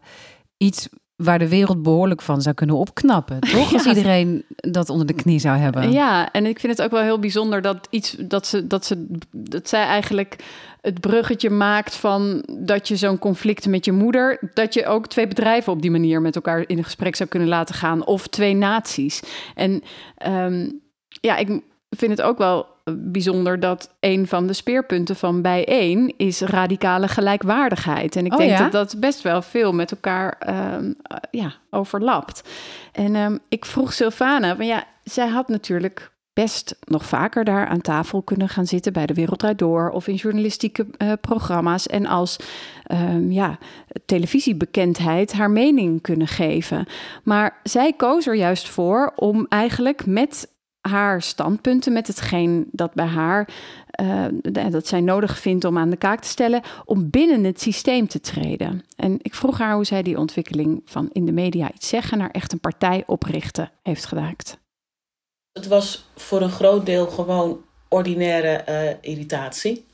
[0.58, 0.90] iets
[1.24, 3.40] waar de wereld behoorlijk van zou kunnen opknappen.
[3.56, 3.74] Toch?
[3.74, 5.92] Als iedereen dat onder de knie zou hebben.
[5.92, 9.08] Ja, en ik vind het ook wel heel bijzonder dat iets dat ze dat ze
[9.32, 10.36] dat zij eigenlijk
[10.82, 15.28] het bruggetje maakt van dat je zo'n conflict met je moeder, dat je ook twee
[15.28, 18.54] bedrijven op die manier met elkaar in een gesprek zou kunnen laten gaan, of twee
[18.54, 19.22] naties.
[19.56, 19.84] En
[20.28, 20.82] um,
[21.22, 21.62] ja, ik
[21.98, 28.16] vind het ook wel bijzonder dat een van de speerpunten van bijeen is radicale gelijkwaardigheid.
[28.16, 28.58] En ik Oh, denk ja?
[28.58, 32.50] dat dat best wel veel met elkaar ehm, eh, ja, overlapt.
[32.92, 37.82] En ehm, ik vroeg Sylvana, van ja, zij had natuurlijk best nog vaker daar aan
[37.82, 42.40] tafel kunnen gaan zitten bij de Wereld Door of in journalistieke eh, programma's en als
[42.84, 43.58] ehm, ja,
[44.06, 46.86] televisiebekendheid haar mening kunnen geven.
[47.24, 50.50] Maar zij koos er juist voor om eigenlijk met
[50.82, 53.48] haar standpunten, met hetgeen dat bij haar
[53.91, 54.26] eh,
[54.70, 58.20] dat zij nodig vindt om aan de kaak te stellen, om binnen het systeem te
[58.20, 58.86] treden.
[58.96, 62.32] En ik vroeg haar hoe zij die ontwikkeling van in de media iets zeggen naar
[62.32, 64.60] echt een partij oprichten heeft gemaakt.
[65.54, 69.86] Het was voor een groot deel gewoon ordinaire eh, irritatie.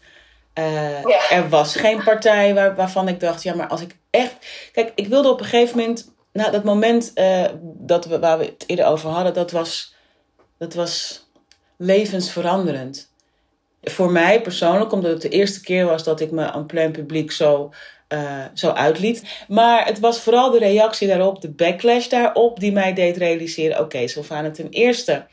[0.53, 4.35] Eh, Er was geen partij waar, waarvan ik dacht, ja, maar als ik echt.
[4.71, 8.45] Kijk, ik wilde op een gegeven moment, nou, dat moment eh, dat we, waar we
[8.45, 9.95] het eerder over hadden, dat was,
[10.57, 11.25] dat was
[11.77, 13.11] levensveranderend.
[13.83, 17.31] Voor mij persoonlijk, omdat het de eerste keer was dat ik me aan plein publiek
[17.31, 17.73] zo,
[18.07, 19.45] eh, zo uitliet.
[19.47, 24.07] Maar het was vooral de reactie daarop, de backlash daarop, die mij deed realiseren: oké,
[24.07, 25.25] Sylvana, ten eerste.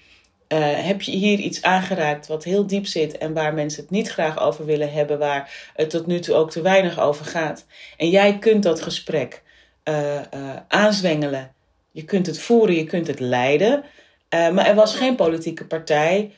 [0.48, 4.08] Uh, heb je hier iets aangeraakt wat heel diep zit en waar mensen het niet
[4.08, 7.66] graag over willen hebben, waar het tot nu toe ook te weinig over gaat.
[7.96, 9.42] En jij kunt dat gesprek
[9.84, 10.20] uh, uh,
[10.68, 11.52] aanzwengelen.
[11.90, 13.84] Je kunt het voeren, je kunt het leiden.
[14.52, 16.32] Maar er was geen politieke partij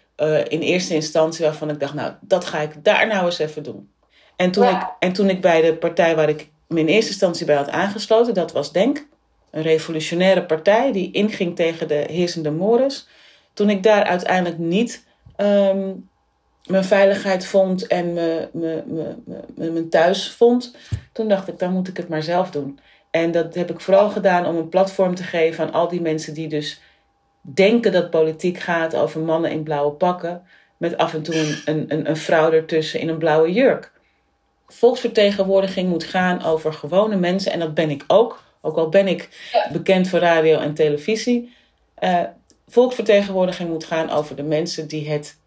[0.48, 3.90] in eerste instantie waarvan ik dacht, nou, dat ga ik daar nou eens even doen.
[4.37, 7.46] En toen, ik, en toen ik bij de partij waar ik me in eerste instantie
[7.46, 9.06] bij had aangesloten, dat was Denk,
[9.50, 13.09] een revolutionaire partij die inging tegen de heersende mores
[13.52, 15.06] toen ik daar uiteindelijk niet
[15.37, 16.09] um,
[16.66, 19.16] mijn veiligheid vond en me, me, me,
[19.54, 20.76] me, mijn thuis vond,
[21.12, 22.78] toen dacht ik, dan moet ik het maar zelf doen.
[23.11, 26.35] En dat heb ik vooral gedaan om een platform te geven aan al die mensen
[26.35, 26.80] die dus
[27.54, 30.42] denken dat politiek gaat over mannen in blauwe pakken,
[30.76, 33.92] met af en toe een, een, een vrouw ertussen in een blauwe jurk.
[34.66, 39.28] Volksvertegenwoordiging moet gaan over gewone mensen, en dat ben ik ook, ook al ben ik
[39.72, 41.54] bekend voor radio en televisie.
[42.00, 42.22] Uh,
[42.68, 45.38] volksvertegenwoordiging moet gaan over de mensen die het.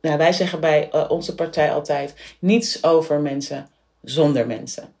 [0.00, 3.68] Nou, wij zeggen bij uh, onze partij altijd: niets over mensen
[4.02, 4.94] zonder mensen.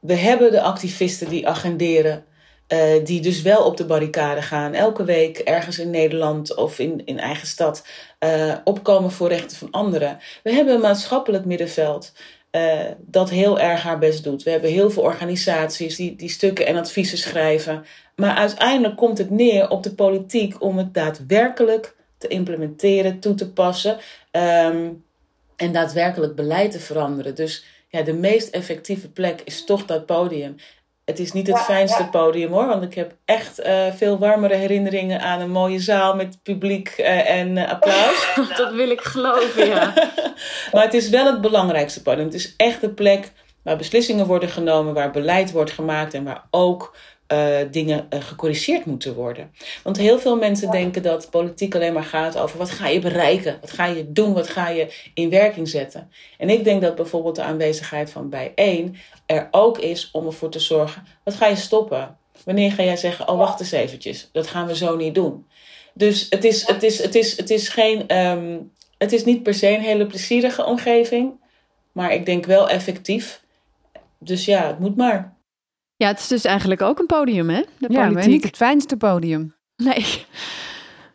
[0.00, 2.24] We hebben de activisten die agenderen,
[2.68, 7.04] uh, die dus wel op de barricade gaan, elke week ergens in Nederland of in,
[7.04, 7.86] in eigen stad
[8.20, 10.18] uh, opkomen voor rechten van anderen.
[10.42, 12.12] We hebben een maatschappelijk middenveld.
[12.52, 14.42] Uh, dat heel erg haar best doet.
[14.42, 17.84] We hebben heel veel organisaties die, die stukken en adviezen schrijven.
[18.16, 23.52] Maar uiteindelijk komt het neer op de politiek om het daadwerkelijk te implementeren, toe te
[23.52, 23.98] passen
[24.30, 25.04] um,
[25.56, 27.34] en daadwerkelijk beleid te veranderen.
[27.34, 30.56] Dus ja, de meest effectieve plek is toch dat podium.
[31.06, 35.20] Het is niet het fijnste podium hoor, want ik heb echt uh, veel warmere herinneringen
[35.20, 38.34] aan een mooie zaal met publiek uh, en uh, applaus.
[38.56, 39.92] Dat wil ik geloven, ja.
[40.72, 42.24] maar het is wel het belangrijkste podium.
[42.24, 46.46] Het is echt de plek waar beslissingen worden genomen, waar beleid wordt gemaakt en waar
[46.50, 46.96] ook
[47.32, 49.50] uh, dingen uh, gecorrigeerd moeten worden.
[49.82, 53.58] Want heel veel mensen denken dat politiek alleen maar gaat over wat ga je bereiken,
[53.60, 56.10] wat ga je doen, wat ga je in werking zetten.
[56.38, 60.58] En ik denk dat bijvoorbeeld de aanwezigheid van bijeen er ook is om ervoor te
[60.58, 62.16] zorgen, wat ga je stoppen?
[62.44, 65.46] Wanneer ga jij zeggen, oh wacht eens eventjes, dat gaan we zo niet doen.
[65.94, 69.54] Dus het is, het is, het is, het is geen, um, het is niet per
[69.54, 71.32] se een hele plezierige omgeving,
[71.92, 73.44] maar ik denk wel effectief.
[74.18, 75.36] Dus ja, het moet maar.
[75.96, 77.62] Ja, het is dus eigenlijk ook een podium, hè?
[77.78, 79.54] De ja, maar niet het fijnste podium.
[79.76, 80.24] Nee.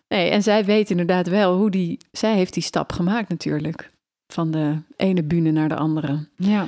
[0.08, 1.98] Nee, en zij weet inderdaad wel hoe die...
[2.12, 3.90] Zij heeft die stap gemaakt natuurlijk.
[4.28, 6.28] Van de ene bühne naar de andere.
[6.36, 6.68] Ja.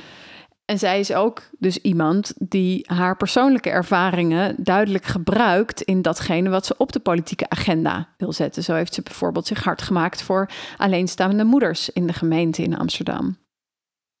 [0.64, 6.66] En zij is ook dus iemand die haar persoonlijke ervaringen duidelijk gebruikt in datgene wat
[6.66, 8.62] ze op de politieke agenda wil zetten.
[8.62, 13.38] Zo heeft ze bijvoorbeeld zich hard gemaakt voor alleenstaande moeders in de gemeente in Amsterdam.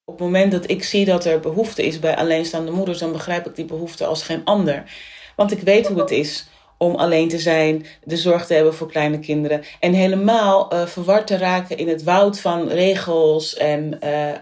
[0.04, 3.46] Op het moment dat ik zie dat er behoefte is bij alleenstaande moeders, dan begrijp
[3.46, 4.92] ik die behoefte als geen ander.
[5.36, 6.48] Want ik weet hoe het is
[6.84, 9.62] om alleen te zijn, de zorg te hebben voor kleine kinderen.
[9.80, 14.34] En helemaal uh, verward te raken in het woud van regels en uh, uh,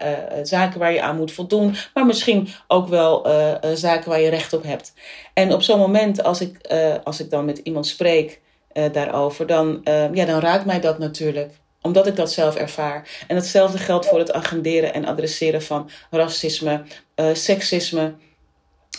[0.42, 1.74] zaken waar je aan moet voldoen.
[1.94, 3.26] Maar misschien ook wel
[3.74, 4.92] zaken waar je recht op hebt.
[5.34, 6.72] En op zo'n moment, als ik,
[7.04, 8.40] als ik dan met iemand spreek
[8.92, 9.80] daarover, dan,
[10.12, 13.24] ja, dan raakt mij dat natuurlijk omdat ik dat zelf ervaar.
[13.28, 16.82] En hetzelfde geldt voor het agenderen en adresseren van racisme,
[17.32, 18.14] seksisme.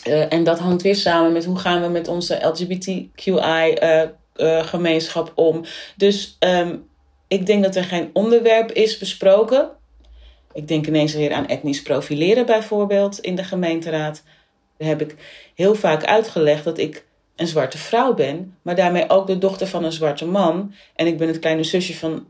[0.08, 5.46] Uh, en dat hangt weer samen met hoe gaan we met onze LGBTQI-gemeenschap uh, uh,
[5.46, 5.64] om.
[5.96, 6.88] Dus um,
[7.28, 9.70] ik denk dat er geen onderwerp is besproken.
[10.52, 14.22] Ik denk ineens weer aan etnisch profileren bijvoorbeeld in de gemeenteraad.
[14.76, 15.16] Daar heb ik
[15.54, 17.04] heel vaak uitgelegd dat ik
[17.36, 20.74] een zwarte vrouw ben, maar daarmee ook de dochter van een zwarte man.
[20.94, 22.26] En ik ben het kleine zusje van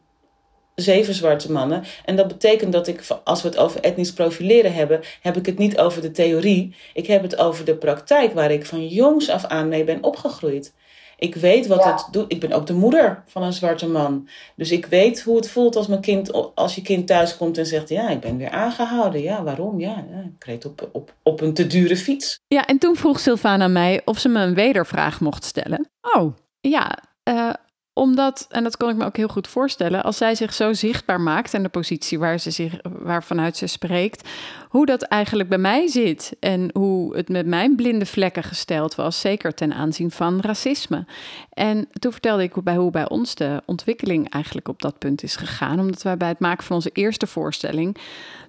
[0.75, 1.85] zeven zwarte mannen.
[2.05, 5.59] En dat betekent dat ik, als we het over etnisch profileren hebben, heb ik het
[5.59, 6.75] niet over de theorie.
[6.95, 10.73] Ik heb het over de praktijk waar ik van jongs af aan mee ben opgegroeid.
[11.19, 12.33] Ik weet wat het doet.
[12.33, 14.29] Ik ben ook de moeder van een zwarte man.
[14.57, 17.67] Dus ik weet hoe het voelt als, mijn kind, als je kind thuis komt en
[17.67, 19.23] zegt: Ja, ik ben weer aangehouden.
[19.23, 19.81] Ja, waarom?
[19.81, 20.05] Ja,
[20.39, 22.41] ik reed op, op, op een te dure fiets.
[22.47, 25.91] Ja, en toen vroeg Sylvana mij of ze me een wedervraag mocht stellen.
[26.01, 26.35] Oh.
[26.61, 26.99] Ja,
[27.29, 27.51] uh,
[27.95, 31.21] omdat, en dat kon ik me ook heel goed voorstellen, als zij zich zo zichtbaar
[31.21, 34.29] maakt en de positie waar ze zich, waarvanuit ze spreekt,
[34.75, 39.21] hoe dat eigenlijk bij mij zit en hoe het met mijn blinde vlekken gesteld was,
[39.21, 41.05] zeker ten aanzien van racisme.
[41.53, 45.23] En toen vertelde ik hoe bij, hoe bij ons de ontwikkeling eigenlijk op dat punt
[45.23, 47.97] is gegaan, omdat wij bij het maken van onze eerste voorstelling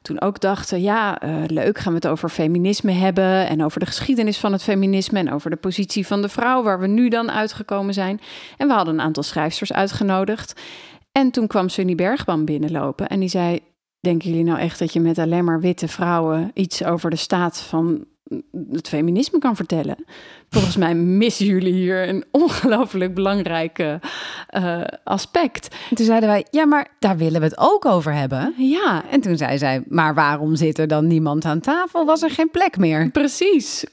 [0.01, 3.85] toen ook dachten, ja, uh, leuk, gaan we het over feminisme hebben en over de
[3.85, 7.31] geschiedenis van het feminisme en over de positie van de vrouw, waar we nu dan
[7.31, 8.19] uitgekomen zijn.
[8.57, 10.61] En we hadden een aantal schrijfsters uitgenodigd.
[11.11, 13.59] En toen kwam Sunny Bergman binnenlopen en die zei,
[14.05, 17.61] denken jullie nou echt dat je met alleen maar witte vrouwen iets over de staat
[17.61, 18.05] van
[18.71, 20.05] het feminisme kan vertellen.
[20.55, 25.75] Volgens mij missen jullie hier een ongelooflijk belangrijk uh, aspect.
[25.89, 28.53] En toen zeiden wij, ja, maar daar willen we het ook over hebben.
[28.57, 29.03] Ja.
[29.11, 32.05] En toen zei zij, maar waarom zit er dan niemand aan tafel?
[32.05, 33.09] Was er geen plek meer?
[33.11, 33.85] Precies.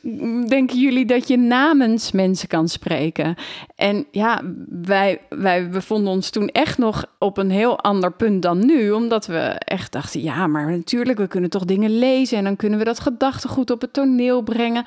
[0.49, 3.35] Denken jullie dat je namens mensen kan spreken?
[3.77, 8.67] En ja, wij, wij bevonden ons toen echt nog op een heel ander punt dan
[8.67, 8.91] nu.
[8.91, 12.39] Omdat we echt dachten, ja, maar natuurlijk, we kunnen toch dingen lezen...
[12.39, 14.85] en dan kunnen we dat gedachtegoed op het toneel brengen.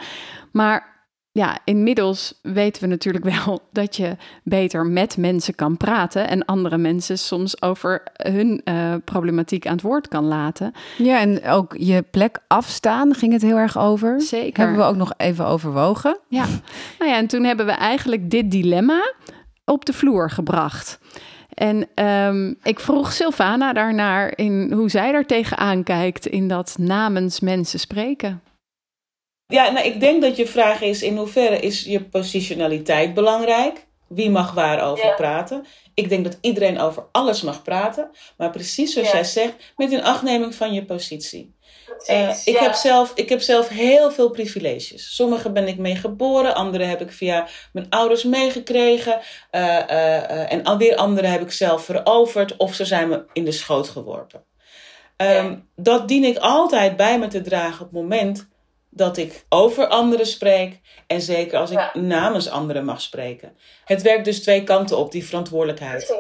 [0.52, 0.94] Maar
[1.36, 6.78] ja, inmiddels weten we natuurlijk wel dat je beter met mensen kan praten en andere
[6.78, 10.74] mensen soms over hun uh, problematiek aan het woord kan laten.
[10.98, 14.22] Ja, en ook je plek afstaan ging het heel erg over.
[14.22, 14.64] Zeker.
[14.64, 16.20] Hebben we ook nog even overwogen.
[16.28, 16.46] Ja,
[17.00, 19.14] nou ja, en toen hebben we eigenlijk dit dilemma
[19.66, 21.00] op de vloer gebracht.
[21.54, 27.40] En um, ik vroeg Sylvana daarnaar in hoe zij daar tegenaan kijkt in dat namens
[27.40, 28.42] mensen spreken.
[29.48, 33.86] Ja, nou, ik denk dat je vraag is: in hoeverre is je positionaliteit belangrijk?
[34.08, 35.14] Wie mag waarover ja.
[35.14, 35.66] praten?
[35.94, 39.14] Ik denk dat iedereen over alles mag praten, maar precies zoals ja.
[39.14, 41.54] jij zegt, met een achtneming van je positie.
[42.10, 42.62] Uh, ik, ja.
[42.62, 45.16] heb zelf, ik heb zelf heel veel privileges.
[45.16, 49.20] Sommige ben ik mee geboren, andere heb ik via mijn ouders meegekregen.
[49.52, 53.52] Uh, uh, en alweer andere heb ik zelf veroverd of ze zijn me in de
[53.52, 54.44] schoot geworpen.
[55.18, 58.48] Um, dat dien ik altijd bij me te dragen op het moment
[58.96, 61.92] dat ik over anderen spreek en zeker als ik ja.
[62.00, 63.58] namens anderen mag spreken.
[63.86, 66.16] Het werkt dus twee kanten op, die verantwoordelijkheid.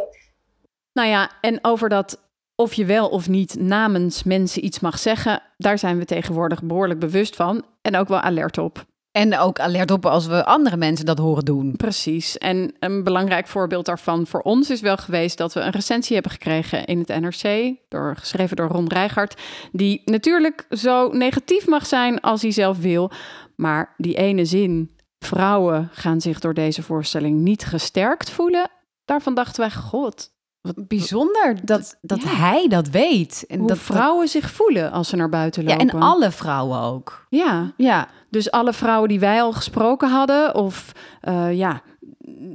[0.93, 2.23] Nou ja, en over dat
[2.55, 6.99] of je wel of niet namens mensen iets mag zeggen, daar zijn we tegenwoordig behoorlijk
[6.99, 8.85] bewust van en ook wel alert op.
[9.15, 11.75] En ook alert op als we andere mensen dat horen doen.
[11.75, 12.37] Precies.
[12.37, 16.31] En een belangrijk voorbeeld daarvan voor ons is wel geweest dat we een recensie hebben
[16.31, 19.41] gekregen in het NRC, door, geschreven door Ron Rijgaard,
[19.71, 23.11] die natuurlijk zo negatief mag zijn als hij zelf wil.
[23.55, 28.69] Maar die ene zin, vrouwen gaan zich door deze voorstelling niet gesterkt voelen,
[29.05, 30.34] daarvan dachten wij, god,
[30.65, 32.27] wat bijzonder dat, dat ja.
[32.27, 33.45] hij dat weet.
[33.47, 35.85] En Hoe dat vrouwen zich voelen als ze naar buiten lopen.
[35.85, 37.25] Ja, en alle vrouwen ook.
[37.29, 38.07] Ja, ja.
[38.29, 40.91] Dus alle vrouwen die wij al gesproken hadden, of
[41.29, 41.81] uh, ja,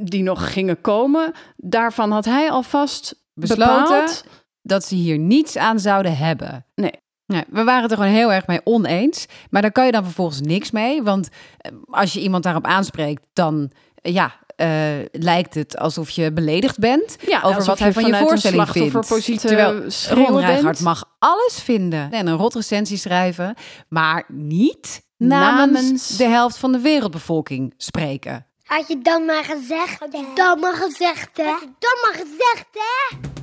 [0.03, 4.25] die nog gingen komen, daarvan had hij alvast besloten bepaald...
[4.63, 6.65] dat ze hier niets aan zouden hebben.
[6.75, 6.93] Nee.
[7.27, 9.27] Nee, we waren het er gewoon heel erg mee oneens.
[9.51, 11.03] Maar daar kan je dan vervolgens niks mee.
[11.03, 11.29] Want
[11.85, 13.71] als je iemand daarop aanspreekt, dan
[14.03, 14.67] ja, uh,
[15.13, 19.41] lijkt het alsof je beledigd bent ja, over wat hij van je voorstelling vindt.
[19.41, 23.55] Terwijl Ron Rijgaard mag alles vinden en een rot recensie schrijven,
[23.89, 28.47] maar niet namens, namens de helft van de wereldbevolking spreken.
[28.65, 31.45] Had je dan maar gezegd, had je dan maar gezegd, hè?
[31.45, 33.40] Had je dan maar gezegd, hè?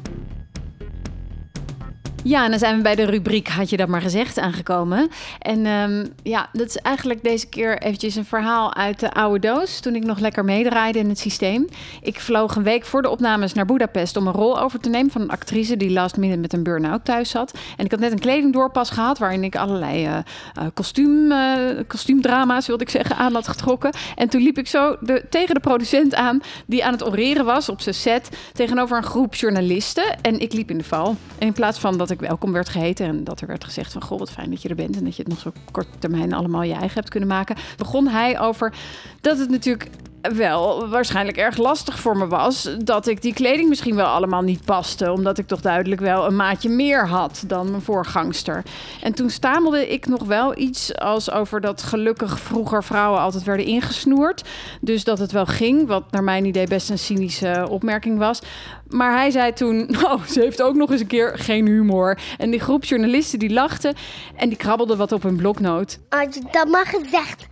[2.28, 5.10] Ja, en dan zijn we bij de rubriek Had je dat maar gezegd aangekomen.
[5.40, 9.80] En ehm, ja, dat is eigenlijk deze keer eventjes een verhaal uit de oude doos.
[9.80, 11.68] Toen ik nog lekker meedraaide in het systeem.
[12.02, 15.12] Ik vloog een week voor de opnames naar Budapest om een rol over te nemen
[15.12, 17.58] van een actrice die last minute met een burn-out thuis zat.
[17.78, 20.18] En ik had net een kledingdoorpas gehad waarin ik allerlei eh,
[20.74, 23.94] kostuum, eh, kostuumdrama's, wilde ik zeggen, aan had getrokken.
[24.16, 24.98] En toen liep ik zo
[25.30, 29.36] tegen de producent aan die aan het oreren was op zijn set tegenover een groep
[29.36, 30.18] journalisten.
[30.22, 31.16] En ik liep in de val.
[31.38, 34.02] En in plaats van dat ik welkom werd geheten en dat er werd gezegd van
[34.02, 36.34] goh, wat fijn dat je er bent en dat je het nog zo kort termijn
[36.34, 38.74] allemaal je eigen hebt kunnen maken, begon hij over
[39.22, 39.90] dat het natuurlijk
[40.36, 44.66] wel waarschijnlijk erg lastig voor me was dat ik die kleding misschien wel allemaal niet
[44.66, 48.64] paste, omdat ik toch duidelijk wel een maatje meer had dan mijn voorgangster.
[49.02, 53.66] En toen stamelde ik nog wel iets als over dat gelukkig vroeger vrouwen altijd werden
[53.66, 54.44] ingesnoerd,
[54.82, 58.42] dus dat het wel ging, wat naar mijn idee best een cynische opmerking was.
[58.88, 62.20] Maar hij zei toen, oh, ze heeft ook nog eens een keer geen humor.
[62.38, 63.96] En die groep journalisten die lachten
[64.36, 66.00] en die krabbelden wat op hun bloknoot.
[66.10, 67.48] Had je dat maar gezegd?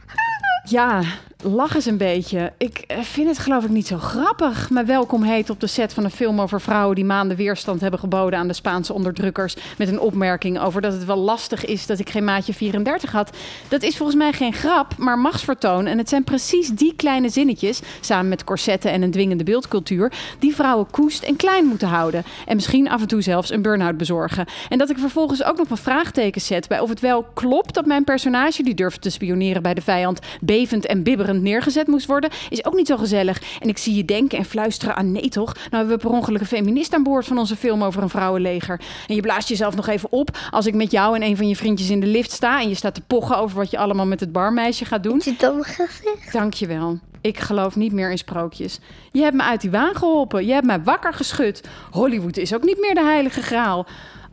[0.67, 1.01] Ja,
[1.43, 2.53] lach eens een beetje.
[2.57, 4.69] Ik eh, vind het geloof ik niet zo grappig.
[4.69, 7.99] Maar welkom heet op de set van een film over vrouwen die maanden weerstand hebben
[7.99, 9.55] geboden aan de Spaanse onderdrukkers.
[9.77, 13.37] Met een opmerking over dat het wel lastig is dat ik geen maatje 34 had.
[13.67, 15.85] Dat is volgens mij geen grap, maar machtsvertoon.
[15.85, 20.55] En het zijn precies die kleine zinnetjes, samen met corsetten en een dwingende beeldcultuur, die
[20.55, 22.23] vrouwen koest en klein moeten houden.
[22.45, 24.45] En misschien af en toe zelfs een burn-out bezorgen.
[24.69, 27.85] En dat ik vervolgens ook nog een vraagteken zet bij of het wel klopt dat
[27.85, 32.29] mijn personage, die durft te spioneren bij de vijand, bevend en bibberend neergezet moest worden,
[32.49, 33.41] is ook niet zo gezellig.
[33.59, 35.53] En ik zie je denken en fluisteren aan nee toch?
[35.53, 38.81] Nou hebben we per ongeluk een feminist aan boord van onze film over een vrouwenleger.
[39.07, 41.55] En je blaast jezelf nog even op als ik met jou en een van je
[41.55, 44.19] vriendjes in de lift sta en je staat te pochen over wat je allemaal met
[44.19, 45.21] het barmeisje gaat doen.
[45.21, 46.31] Zit dan gezegd?
[46.31, 46.99] Dankjewel.
[47.21, 48.79] Ik geloof niet meer in sprookjes.
[49.11, 50.45] Je hebt me uit die waan geholpen.
[50.45, 51.63] Je hebt mij wakker geschud.
[51.91, 53.85] Hollywood is ook niet meer de heilige graal.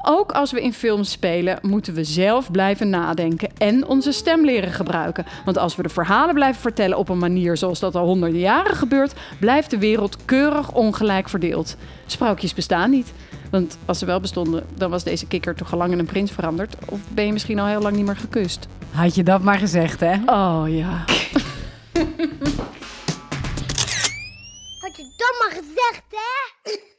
[0.02, 4.72] Ook als we in films spelen, moeten we zelf blijven nadenken en onze stem leren
[4.72, 5.26] gebruiken.
[5.44, 8.76] Want als we de verhalen blijven vertellen op een manier zoals dat al honderden jaren
[8.76, 11.76] gebeurt, blijft de wereld keurig ongelijk verdeeld.
[12.06, 13.12] Sprookjes bestaan niet.
[13.50, 16.30] Want als ze wel bestonden, dan was deze kikker toch al lang in een prins
[16.30, 16.76] veranderd.
[16.88, 18.66] Of ben je misschien al heel lang niet meer gekust?
[18.90, 20.14] Had je dat maar gezegd, hè?
[20.26, 21.04] Oh ja.
[24.78, 26.90] Had je dat maar gezegd, hè?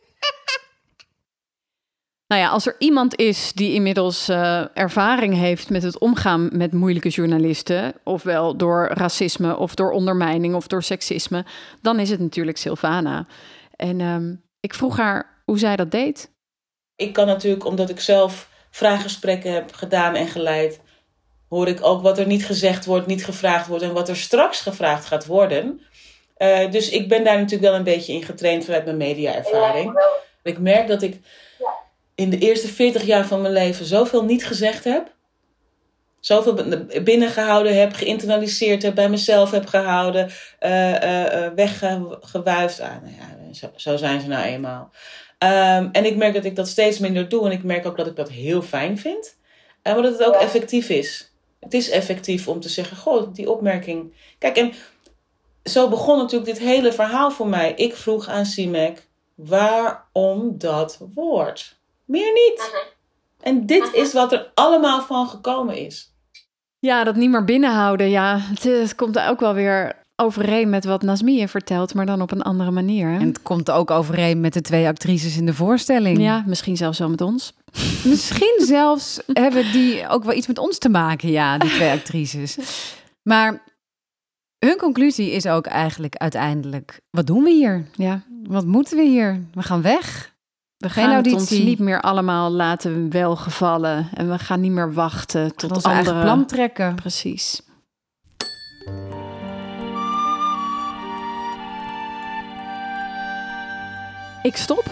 [2.34, 6.72] Nou ja, als er iemand is die inmiddels uh, ervaring heeft met het omgaan met
[6.72, 11.46] moeilijke journalisten, ofwel door racisme of door ondermijning of door seksisme,
[11.82, 13.26] dan is het natuurlijk Sylvana.
[13.76, 16.32] En um, ik vroeg haar hoe zij dat deed.
[16.96, 20.80] Ik kan natuurlijk, omdat ik zelf vraaggesprekken heb gedaan en geleid,
[21.50, 24.62] hoor ik ook wat er niet gezegd wordt, niet gevraagd wordt en wat er straks
[24.62, 25.82] gevraagd gaat worden.
[26.38, 30.00] Uh, dus ik ben daar natuurlijk wel een beetje in getraind vanuit mijn mediaervaring.
[30.44, 31.20] Ik merk dat ik
[32.16, 35.12] in de eerste 40 jaar van mijn leven zoveel niet gezegd heb.
[36.20, 40.30] Zoveel binnengehouden heb, geïnternaliseerd heb, bij mezelf heb gehouden,
[40.62, 41.46] uh, uh.
[41.46, 43.14] Ah, nou
[43.52, 44.92] ja, zo, zijn ze nou eenmaal.
[45.40, 47.46] Um, en ik merk dat ik dat steeds minder doe.
[47.46, 49.38] En ik merk ook dat ik dat heel fijn vind.
[49.82, 51.32] En maar dat het ook effectief is.
[51.60, 54.14] Het is effectief om te zeggen: Goh, die opmerking.
[54.38, 54.74] Kijk, en
[55.64, 57.74] zo begon natuurlijk dit hele verhaal voor mij.
[57.74, 61.82] Ik vroeg aan Simek: waarom dat woord?
[62.06, 62.58] Meer niet.
[62.58, 62.92] Mhm.
[63.44, 66.12] En dit is wat er allemaal van gekomen is.
[66.80, 68.10] Ja, dat niet meer binnenhouden.
[68.10, 72.32] Ja, het, het komt ook wel weer overeen met wat Nasmie vertelt, maar dan op
[72.32, 73.08] een andere manier.
[73.08, 73.20] Hè?
[73.20, 76.20] En het komt ook overeen met de twee actrices in de voorstelling.
[76.20, 77.54] Ja, misschien zelfs wel met ons.
[78.04, 82.58] Misschien zelfs hebben die ook wel iets met ons te maken, ja, die twee actrices.
[83.24, 83.64] Maar
[84.60, 87.86] hun conclusie is ook eigenlijk uiteindelijk: wat doen we hier?
[87.96, 88.22] Ja.
[88.44, 89.44] Wat moeten we hier?
[89.54, 90.33] We gaan weg.
[90.84, 94.08] We gaan het ons niet meer allemaal laten welgevallen.
[94.14, 96.04] En we gaan niet meer wachten tot ons andere...
[96.06, 96.96] eigen plan trekken.
[96.96, 97.62] Precies.
[104.42, 104.84] Ik stop.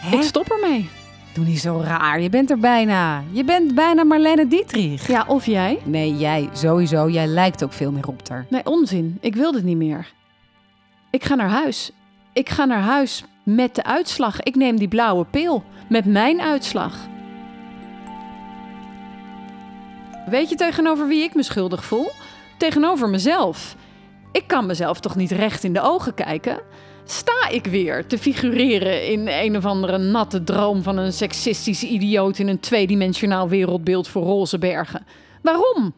[0.00, 0.16] Hè?
[0.16, 0.88] Ik stop ermee.
[1.34, 2.20] Doe niet zo raar.
[2.20, 3.22] Je bent er bijna.
[3.30, 5.06] Je bent bijna Marlene Dietrich.
[5.06, 5.78] Ja, of jij?
[5.84, 7.10] Nee, jij sowieso.
[7.10, 8.46] Jij lijkt ook veel meer op haar.
[8.48, 9.18] Nee, onzin.
[9.20, 10.12] Ik wil dit niet meer.
[11.10, 11.92] Ik ga naar huis.
[12.34, 14.40] Ik ga naar huis met de uitslag.
[14.40, 16.96] Ik neem die blauwe pil met mijn uitslag.
[20.26, 22.10] Weet je tegenover wie ik me schuldig voel?
[22.58, 23.76] Tegenover mezelf.
[24.32, 26.60] Ik kan mezelf toch niet recht in de ogen kijken?
[27.04, 32.38] Sta ik weer te figureren in een of andere natte droom van een seksistische idioot
[32.38, 35.06] in een tweedimensionaal wereldbeeld voor roze bergen?
[35.42, 35.94] Waarom?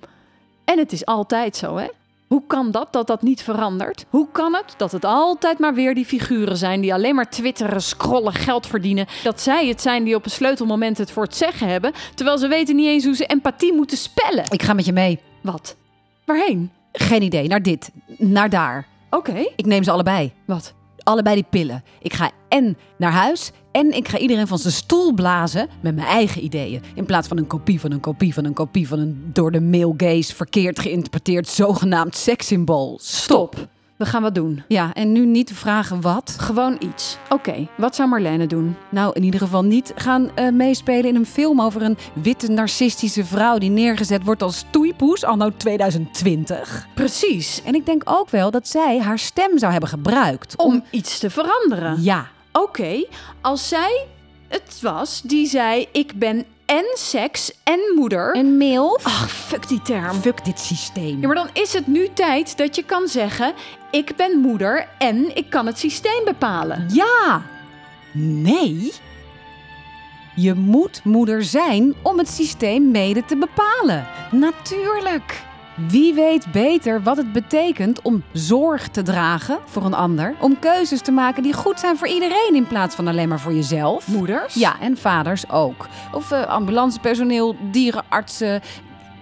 [0.64, 1.86] En het is altijd zo, hè?
[2.26, 4.04] Hoe kan dat, dat dat niet verandert?
[4.08, 7.82] Hoe kan het dat het altijd maar weer die figuren zijn die alleen maar twitteren,
[7.82, 9.06] scrollen, geld verdienen?
[9.22, 12.48] Dat zij het zijn die op een sleutelmoment het voor het zeggen hebben, terwijl ze
[12.48, 14.44] weten niet eens hoe ze empathie moeten spellen.
[14.48, 15.20] Ik ga met je mee.
[15.42, 15.76] Wat?
[16.24, 16.70] Waarheen?
[16.92, 17.48] Geen idee.
[17.48, 17.90] Naar dit.
[18.18, 18.86] Naar daar.
[19.10, 19.48] Oké.
[19.56, 20.32] Ik neem ze allebei.
[20.44, 20.74] Wat?
[21.06, 21.82] Allebei die pillen.
[22.00, 26.06] Ik ga en naar huis en ik ga iedereen van zijn stoel blazen met mijn
[26.06, 26.82] eigen ideeën.
[26.94, 29.60] In plaats van een kopie van een kopie van een kopie van een door de
[29.60, 32.98] male gaze verkeerd geïnterpreteerd zogenaamd sekssymbool.
[33.02, 33.68] Stop.
[33.96, 34.62] We gaan wat doen.
[34.68, 36.36] Ja, en nu niet vragen wat.
[36.38, 37.18] Gewoon iets.
[37.28, 38.76] Oké, wat zou Marlene doen?
[38.90, 43.24] Nou, in ieder geval niet gaan uh, meespelen in een film over een witte narcistische
[43.24, 46.86] vrouw die neergezet wordt als stoeipoes anno 2020.
[46.94, 47.62] Precies.
[47.64, 51.18] En ik denk ook wel dat zij haar stem zou hebben gebruikt om, om iets
[51.18, 52.02] te veranderen.
[52.02, 52.26] Ja.
[52.52, 53.06] Oké,
[53.40, 54.06] als zij
[54.48, 58.34] het was die zei: Ik ben en seks en moeder.
[58.34, 59.04] En milf.
[59.04, 60.14] Ach, fuck die term.
[60.14, 61.20] Fuck dit systeem.
[61.20, 63.54] Ja, maar dan is het nu tijd dat je kan zeggen:
[63.96, 66.86] Ik ben moeder en ik kan het systeem bepalen.
[66.92, 67.42] Ja.
[68.12, 68.92] Nee.
[70.34, 74.06] Je moet moeder zijn om het systeem mede te bepalen.
[74.30, 75.44] Natuurlijk.
[75.88, 80.34] Wie weet beter wat het betekent om zorg te dragen voor een ander?
[80.40, 83.54] Om keuzes te maken die goed zijn voor iedereen in plaats van alleen maar voor
[83.54, 84.08] jezelf?
[84.08, 84.54] Moeders?
[84.54, 85.86] Ja, en vaders ook.
[86.12, 88.62] Of uh, ambulancepersoneel, dierenartsen,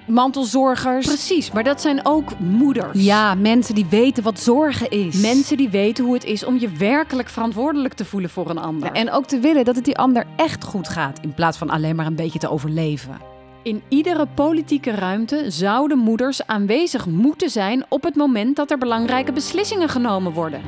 [0.06, 1.06] mantelzorgers.
[1.06, 3.02] Precies, maar dat zijn ook moeders.
[3.02, 5.20] Ja, mensen die weten wat zorgen is.
[5.20, 8.92] Mensen die weten hoe het is om je werkelijk verantwoordelijk te voelen voor een ander.
[8.92, 11.96] En ook te willen dat het die ander echt goed gaat, in plaats van alleen
[11.96, 13.32] maar een beetje te overleven.
[13.62, 19.32] In iedere politieke ruimte zouden moeders aanwezig moeten zijn op het moment dat er belangrijke
[19.32, 20.60] beslissingen genomen worden.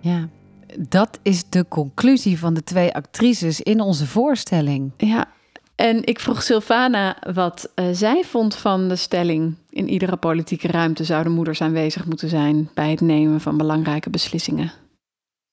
[0.00, 0.28] Ja,
[0.78, 4.92] dat is de conclusie van de twee actrices in onze voorstelling.
[4.96, 5.28] Ja,
[5.74, 11.04] en ik vroeg Sylvana wat uh, zij vond van de stelling: in iedere politieke ruimte
[11.04, 14.72] zouden moeders aanwezig moeten zijn bij het nemen van belangrijke beslissingen.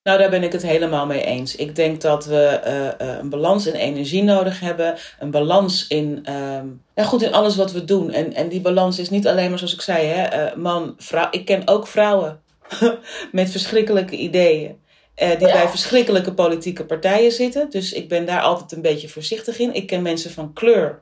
[0.03, 1.55] Nou, daar ben ik het helemaal mee eens.
[1.55, 2.61] Ik denk dat we
[3.01, 4.95] uh, een balans in energie nodig hebben.
[5.19, 6.59] Een balans in, uh,
[6.95, 8.11] ja, goed, in alles wat we doen.
[8.11, 11.27] En, en die balans is niet alleen maar zoals ik zei, hè, uh, man, vrouw.
[11.31, 12.41] Ik ken ook vrouwen
[13.31, 14.75] met verschrikkelijke ideeën.
[15.19, 17.69] Die bij verschrikkelijke politieke partijen zitten.
[17.69, 19.73] Dus ik ben daar altijd een beetje voorzichtig in.
[19.73, 21.01] Ik ken mensen van kleur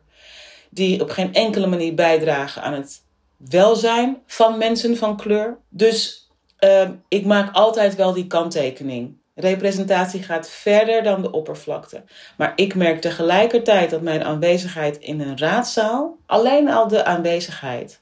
[0.70, 3.02] die op geen enkele manier bijdragen aan het
[3.38, 5.58] welzijn van mensen van kleur.
[5.70, 9.18] Dus uh, ik maak altijd wel die kanttekening.
[9.36, 12.04] Representatie gaat verder dan de oppervlakte.
[12.38, 18.02] Maar ik merk tegelijkertijd dat mijn aanwezigheid in een raadzaal, alleen al de aanwezigheid,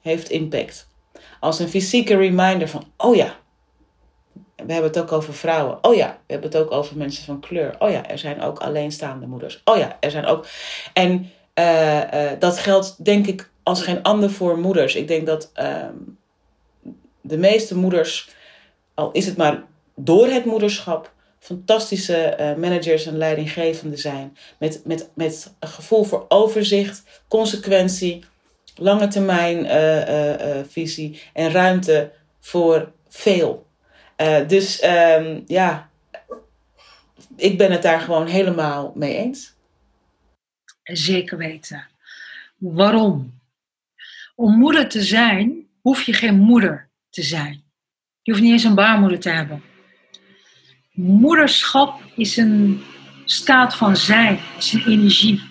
[0.00, 0.88] heeft impact.
[1.40, 3.36] Als een fysieke reminder van, oh ja,
[4.66, 5.78] we hebben het ook over vrouwen.
[5.82, 7.74] Oh ja, we hebben het ook over mensen van kleur.
[7.78, 9.60] Oh ja, er zijn ook alleenstaande moeders.
[9.64, 10.46] Oh ja, er zijn ook.
[10.92, 14.94] En uh, uh, dat geldt denk ik als geen ander voor moeders.
[14.94, 15.52] Ik denk dat.
[15.56, 15.86] Uh,
[17.24, 18.30] de meeste moeders,
[18.94, 19.62] al is het maar
[19.96, 24.36] door het moederschap, fantastische uh, managers en leidinggevenden zijn.
[24.58, 28.24] Met, met, met een gevoel voor overzicht, consequentie,
[28.76, 29.66] lange termijn
[30.68, 32.10] visie en ruimte
[32.40, 33.66] voor veel.
[34.46, 35.90] Dus um, ja,
[37.36, 39.54] ik ben het daar gewoon helemaal mee eens.
[40.82, 41.86] Zeker weten.
[42.58, 43.40] Waarom?
[44.34, 47.64] Om moeder te zijn hoef je geen moeder te zijn.
[48.22, 49.62] Je hoeft niet eens een baarmoeder te hebben.
[50.92, 52.82] Moederschap is een
[53.24, 55.42] staat van zijn, is een energie.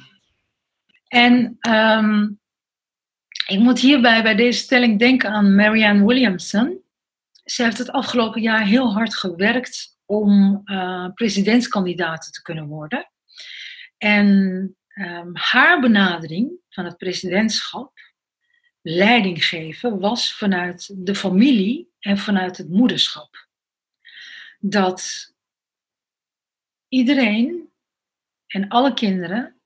[1.07, 2.39] En um,
[3.47, 6.79] ik moet hierbij bij deze stelling denken aan Marianne Williamson.
[7.43, 13.11] Ze heeft het afgelopen jaar heel hard gewerkt om uh, presidentskandidaat te kunnen worden.
[13.97, 14.27] En
[14.95, 17.99] um, haar benadering van het presidentschap
[18.81, 23.47] leiding geven was vanuit de familie en vanuit het moederschap.
[24.59, 25.33] Dat
[26.87, 27.69] iedereen
[28.47, 29.61] en alle kinderen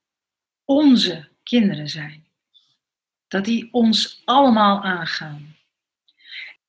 [0.64, 2.26] onze kinderen zijn.
[3.28, 5.56] Dat die ons allemaal aangaan.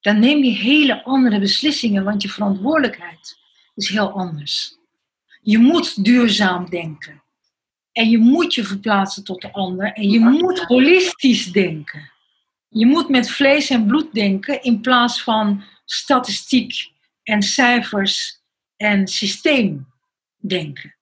[0.07, 3.37] Dan neem je hele andere beslissingen, want je verantwoordelijkheid
[3.75, 4.77] is heel anders.
[5.41, 7.23] Je moet duurzaam denken.
[7.91, 9.93] En je moet je verplaatsen tot de ander.
[9.93, 12.11] En je moet holistisch denken.
[12.69, 16.91] Je moet met vlees en bloed denken in plaats van statistiek
[17.23, 18.39] en cijfers
[18.77, 19.87] en systeem
[20.37, 20.95] denken.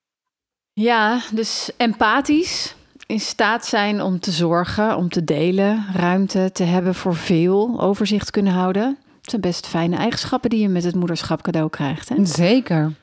[0.74, 2.76] Ja, dus empathisch,
[3.06, 8.32] in staat zijn om te zorgen, om te delen, ruimte te hebben voor veel, overzicht
[8.32, 8.98] kunnen houden.
[9.22, 12.10] Het zijn best fijne eigenschappen die je met het moederschap cadeau krijgt.
[12.10, 12.26] Hè?
[12.26, 12.94] Zeker.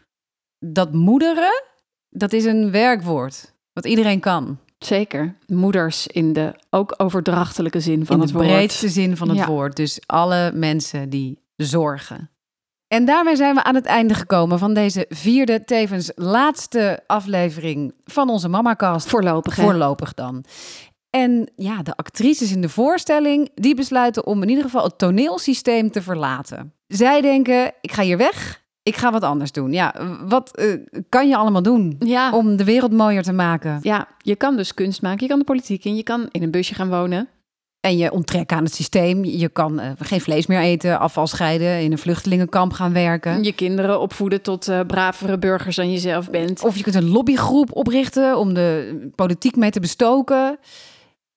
[0.59, 1.63] Dat moederen,
[2.09, 3.53] dat is een werkwoord.
[3.73, 4.59] Wat iedereen kan.
[4.79, 5.37] Zeker.
[5.47, 8.47] Moeders in de ook overdrachtelijke zin van in het de woord.
[8.49, 9.47] breedste zin van het Ja.
[9.47, 9.77] woord.
[9.77, 12.31] Dus alle mensen die zorgen.
[12.93, 18.28] En daarmee zijn we aan het einde gekomen van deze vierde, tevens laatste aflevering van
[18.28, 19.09] onze Mamakast.
[19.09, 19.62] Voorlopig, hè?
[19.62, 20.45] Voorlopig dan.
[21.11, 25.90] En ja, de actrices in de voorstelling, die besluiten om in ieder geval het toneelsysteem
[25.90, 26.72] te verlaten.
[26.86, 29.72] Zij denken, ik ga hier weg, ik ga wat anders doen.
[29.72, 29.95] Ja,
[30.26, 30.66] wat eh,
[31.09, 32.32] kan je allemaal doen Ja.
[32.32, 33.78] om de wereld mooier te maken?
[33.82, 36.51] Ja, je kan dus kunst maken, je kan de politiek in, je kan in een
[36.51, 37.28] busje gaan wonen.
[37.83, 39.24] En je onttrekken aan het systeem.
[39.24, 43.45] Je kan eh, geen vlees meer eten, afval scheiden, in een vluchtelingenkamp gaan werken.
[43.45, 46.64] Je kinderen opvoeden tot eh, bravere burgers dan je zelf bent.
[46.64, 50.59] Of je kunt een lobbygroep oprichten om de politiek mee te bestoken.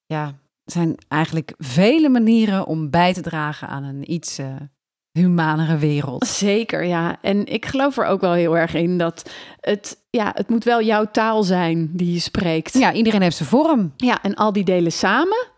[0.06, 0.24] Ja,
[0.64, 4.46] er zijn eigenlijk vele manieren om bij te dragen aan een iets eh,
[5.12, 6.26] humanere wereld.
[6.26, 7.18] Zeker, ja.
[7.22, 9.30] En ik geloof er ook wel heel erg in dat
[9.60, 12.78] het, ja, het moet wel jouw taal zijn die je spreekt.
[12.78, 13.92] Ja, iedereen heeft zijn vorm.
[13.96, 15.54] Ja, en al die delen samen,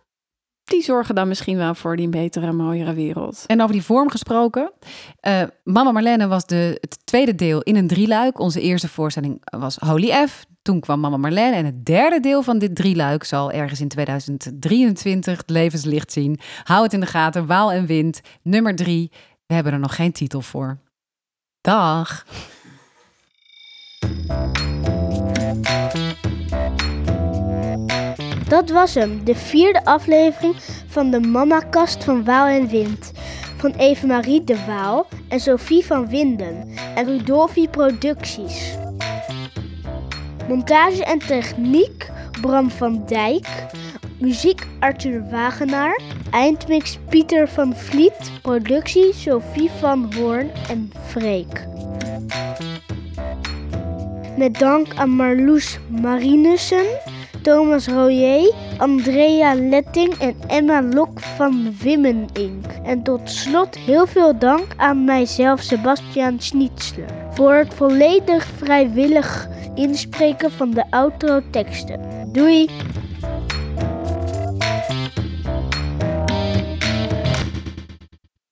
[0.69, 3.45] die zorgen dan misschien wel voor die betere, mooiere wereld.
[3.47, 4.73] En over die vorm gesproken.
[5.21, 8.39] eh, Mama Marlene was de, het tweede deel in een drieluik.
[8.39, 10.45] Onze eerste voorstelling was Holy F.
[10.63, 11.57] Toen kwam Mama Marlene.
[11.57, 16.39] En het derde deel van dit drieluik zal ergens in 2023 het levenslicht zien.
[16.63, 17.47] Hou het in de gaten.
[17.47, 18.21] Waal en Wind.
[18.43, 19.11] Nummer drie.
[19.47, 20.79] We hebben er nog geen titel voor.
[21.61, 22.25] Dag.
[28.49, 30.55] Dat was hem, de vierde aflevering
[30.87, 33.13] van de Mama-kast van Waal en Wind.
[33.57, 38.77] Van Eve-Marie de Waal en Sophie van Winden en Rudolfi Producties.
[40.49, 43.67] Montage en techniek Bram van Dijk.
[44.19, 46.01] Muziek Arthur Wagenaar.
[46.31, 48.31] Eindmix Pieter van Vliet.
[48.43, 51.67] Productie Sophie van Hoorn en Freek.
[54.37, 56.87] Met dank aan Marloes Marinussen.
[57.49, 62.67] Thomas Royer, Andrea Letting en Emma Lok van Wimmen Inc.
[62.85, 70.51] En tot slot heel veel dank aan mijzelf, Sebastian Schnitzler, voor het volledig vrijwillig inspreken
[70.51, 72.33] van de outro-teksten.
[72.33, 72.69] Doei!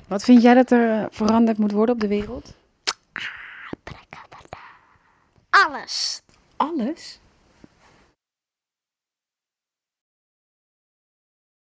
[0.09, 2.55] Wat vind jij dat er eh, veranderd moet worden op de wereld?
[5.51, 6.23] Alles!
[6.57, 7.21] Alles?